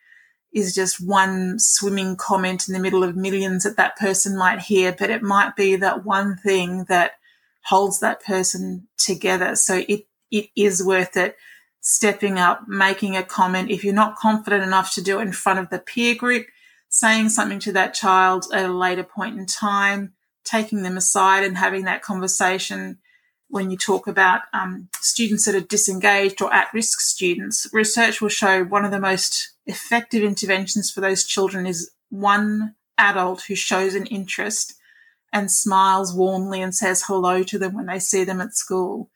is 0.53 0.75
just 0.75 1.05
one 1.05 1.59
swimming 1.59 2.17
comment 2.17 2.69
in 2.69 2.75
the 2.75 2.81
middle 2.81 3.03
of 3.03 3.17
millions 3.17 3.65
that 3.65 3.77
that 3.77 3.97
person 3.97 4.37
might 4.37 4.61
hear, 4.61 4.95
but 4.97 5.11
it 5.11 5.23
might 5.23 5.57
be 5.57 5.77
that 5.77 6.05
one 6.05 6.37
thing 6.37 6.85
that 6.89 7.13
holds 7.65 8.01
that 8.01 8.23
person 8.23 8.87
together. 8.99 9.57
So 9.57 9.83
it, 9.89 10.07
it 10.33 10.49
is 10.57 10.85
worth 10.85 11.17
it 11.17 11.37
stepping 11.81 12.39
up, 12.39 12.67
making 12.69 13.17
a 13.17 13.23
comment. 13.23 13.71
If 13.71 13.85
you're 13.85 13.93
not 13.93 14.17
confident 14.17 14.63
enough 14.63 14.95
to 14.95 15.03
do 15.03 15.19
it 15.19 15.23
in 15.23 15.33
front 15.33 15.59
of 15.59 15.69
the 15.69 15.79
peer 15.79 16.15
group, 16.15 16.47
saying 16.89 17.29
something 17.29 17.59
to 17.61 17.73
that 17.73 17.95
child 17.95 18.47
at 18.53 18.65
a 18.65 18.73
later 18.73 19.03
point 19.03 19.39
in 19.39 19.47
time, 19.47 20.15
taking 20.45 20.83
them 20.83 20.97
aside 20.97 21.45
and 21.45 21.59
having 21.59 21.85
that 21.85 22.03
conversation 22.03 22.99
when 23.49 23.71
you 23.71 23.77
talk 23.77 24.07
about 24.07 24.41
um, 24.55 24.89
students 25.01 25.45
that 25.45 25.55
are 25.55 25.61
disengaged 25.61 26.41
or 26.41 26.53
at 26.55 26.73
risk 26.73 27.01
students, 27.01 27.69
research 27.71 28.23
will 28.23 28.31
show 28.31 28.65
one 28.65 28.85
of 28.85 28.91
the 28.91 28.99
most 28.99 29.53
effective 29.67 30.23
interventions 30.23 30.91
for 30.91 31.03
those 31.03 31.25
children 31.25 31.67
is 31.67 31.91
one 32.09 32.75
adult 32.97 33.43
who 33.43 33.55
shows 33.55 33.95
an 33.95 34.07
interest 34.07 34.75
and 35.35 35.51
smiles 35.51 36.15
warmly 36.15 36.63
and 36.63 36.75
says 36.75 37.05
hello 37.07 37.43
to 37.43 37.59
them 37.59 37.75
when 37.75 37.87
they 37.87 37.99
see 37.99 38.25
them 38.25 38.41
at 38.41 38.55
school. 38.55 39.11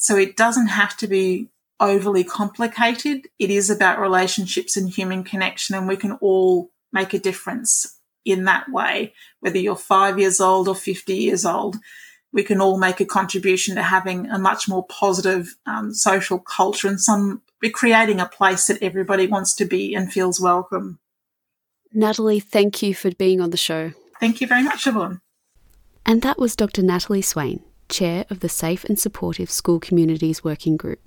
So 0.00 0.16
it 0.16 0.34
doesn't 0.34 0.68
have 0.68 0.96
to 0.96 1.06
be 1.06 1.50
overly 1.78 2.24
complicated. 2.24 3.28
It 3.38 3.50
is 3.50 3.68
about 3.68 4.00
relationships 4.00 4.74
and 4.74 4.88
human 4.88 5.24
connection, 5.24 5.76
and 5.76 5.86
we 5.86 5.98
can 5.98 6.12
all 6.22 6.70
make 6.90 7.12
a 7.12 7.18
difference 7.18 7.98
in 8.24 8.44
that 8.44 8.70
way, 8.70 9.12
whether 9.40 9.58
you're 9.58 9.76
five 9.76 10.18
years 10.18 10.40
old 10.40 10.68
or 10.68 10.74
50 10.74 11.14
years 11.14 11.44
old. 11.44 11.76
We 12.32 12.42
can 12.44 12.62
all 12.62 12.78
make 12.78 13.00
a 13.00 13.04
contribution 13.04 13.74
to 13.74 13.82
having 13.82 14.26
a 14.30 14.38
much 14.38 14.70
more 14.70 14.86
positive 14.86 15.54
um, 15.66 15.92
social 15.92 16.38
culture 16.38 16.88
and 16.88 16.98
some 16.98 17.42
we're 17.60 17.70
creating 17.70 18.20
a 18.20 18.26
place 18.26 18.68
that 18.68 18.82
everybody 18.82 19.26
wants 19.26 19.54
to 19.56 19.66
be 19.66 19.94
and 19.94 20.10
feels 20.10 20.40
welcome. 20.40 20.98
Natalie, 21.92 22.40
thank 22.40 22.82
you 22.82 22.94
for 22.94 23.10
being 23.10 23.38
on 23.42 23.50
the 23.50 23.58
show. 23.58 23.92
Thank 24.18 24.40
you 24.40 24.46
very 24.46 24.62
much, 24.62 24.84
Siobhan. 24.84 25.20
And 26.06 26.22
that 26.22 26.38
was 26.38 26.56
Dr. 26.56 26.82
Natalie 26.82 27.20
Swain, 27.20 27.62
Chair 27.90 28.24
of 28.30 28.40
the 28.40 28.48
Safe 28.48 28.84
and 28.84 28.98
Supportive 28.98 29.50
School 29.50 29.80
Communities 29.80 30.42
Working 30.42 30.76
Group. 30.76 31.00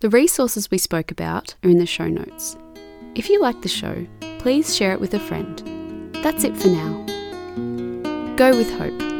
The 0.00 0.10
resources 0.10 0.70
we 0.70 0.78
spoke 0.78 1.10
about 1.10 1.54
are 1.62 1.70
in 1.70 1.78
the 1.78 1.86
show 1.86 2.08
notes. 2.08 2.56
If 3.14 3.28
you 3.28 3.40
like 3.40 3.62
the 3.62 3.68
show, 3.68 4.06
please 4.38 4.74
share 4.74 4.92
it 4.92 5.00
with 5.00 5.14
a 5.14 5.20
friend. 5.20 6.12
That's 6.22 6.42
it 6.42 6.56
for 6.56 6.68
now. 6.68 7.04
Go 8.36 8.56
with 8.56 8.70
hope. 8.72 9.13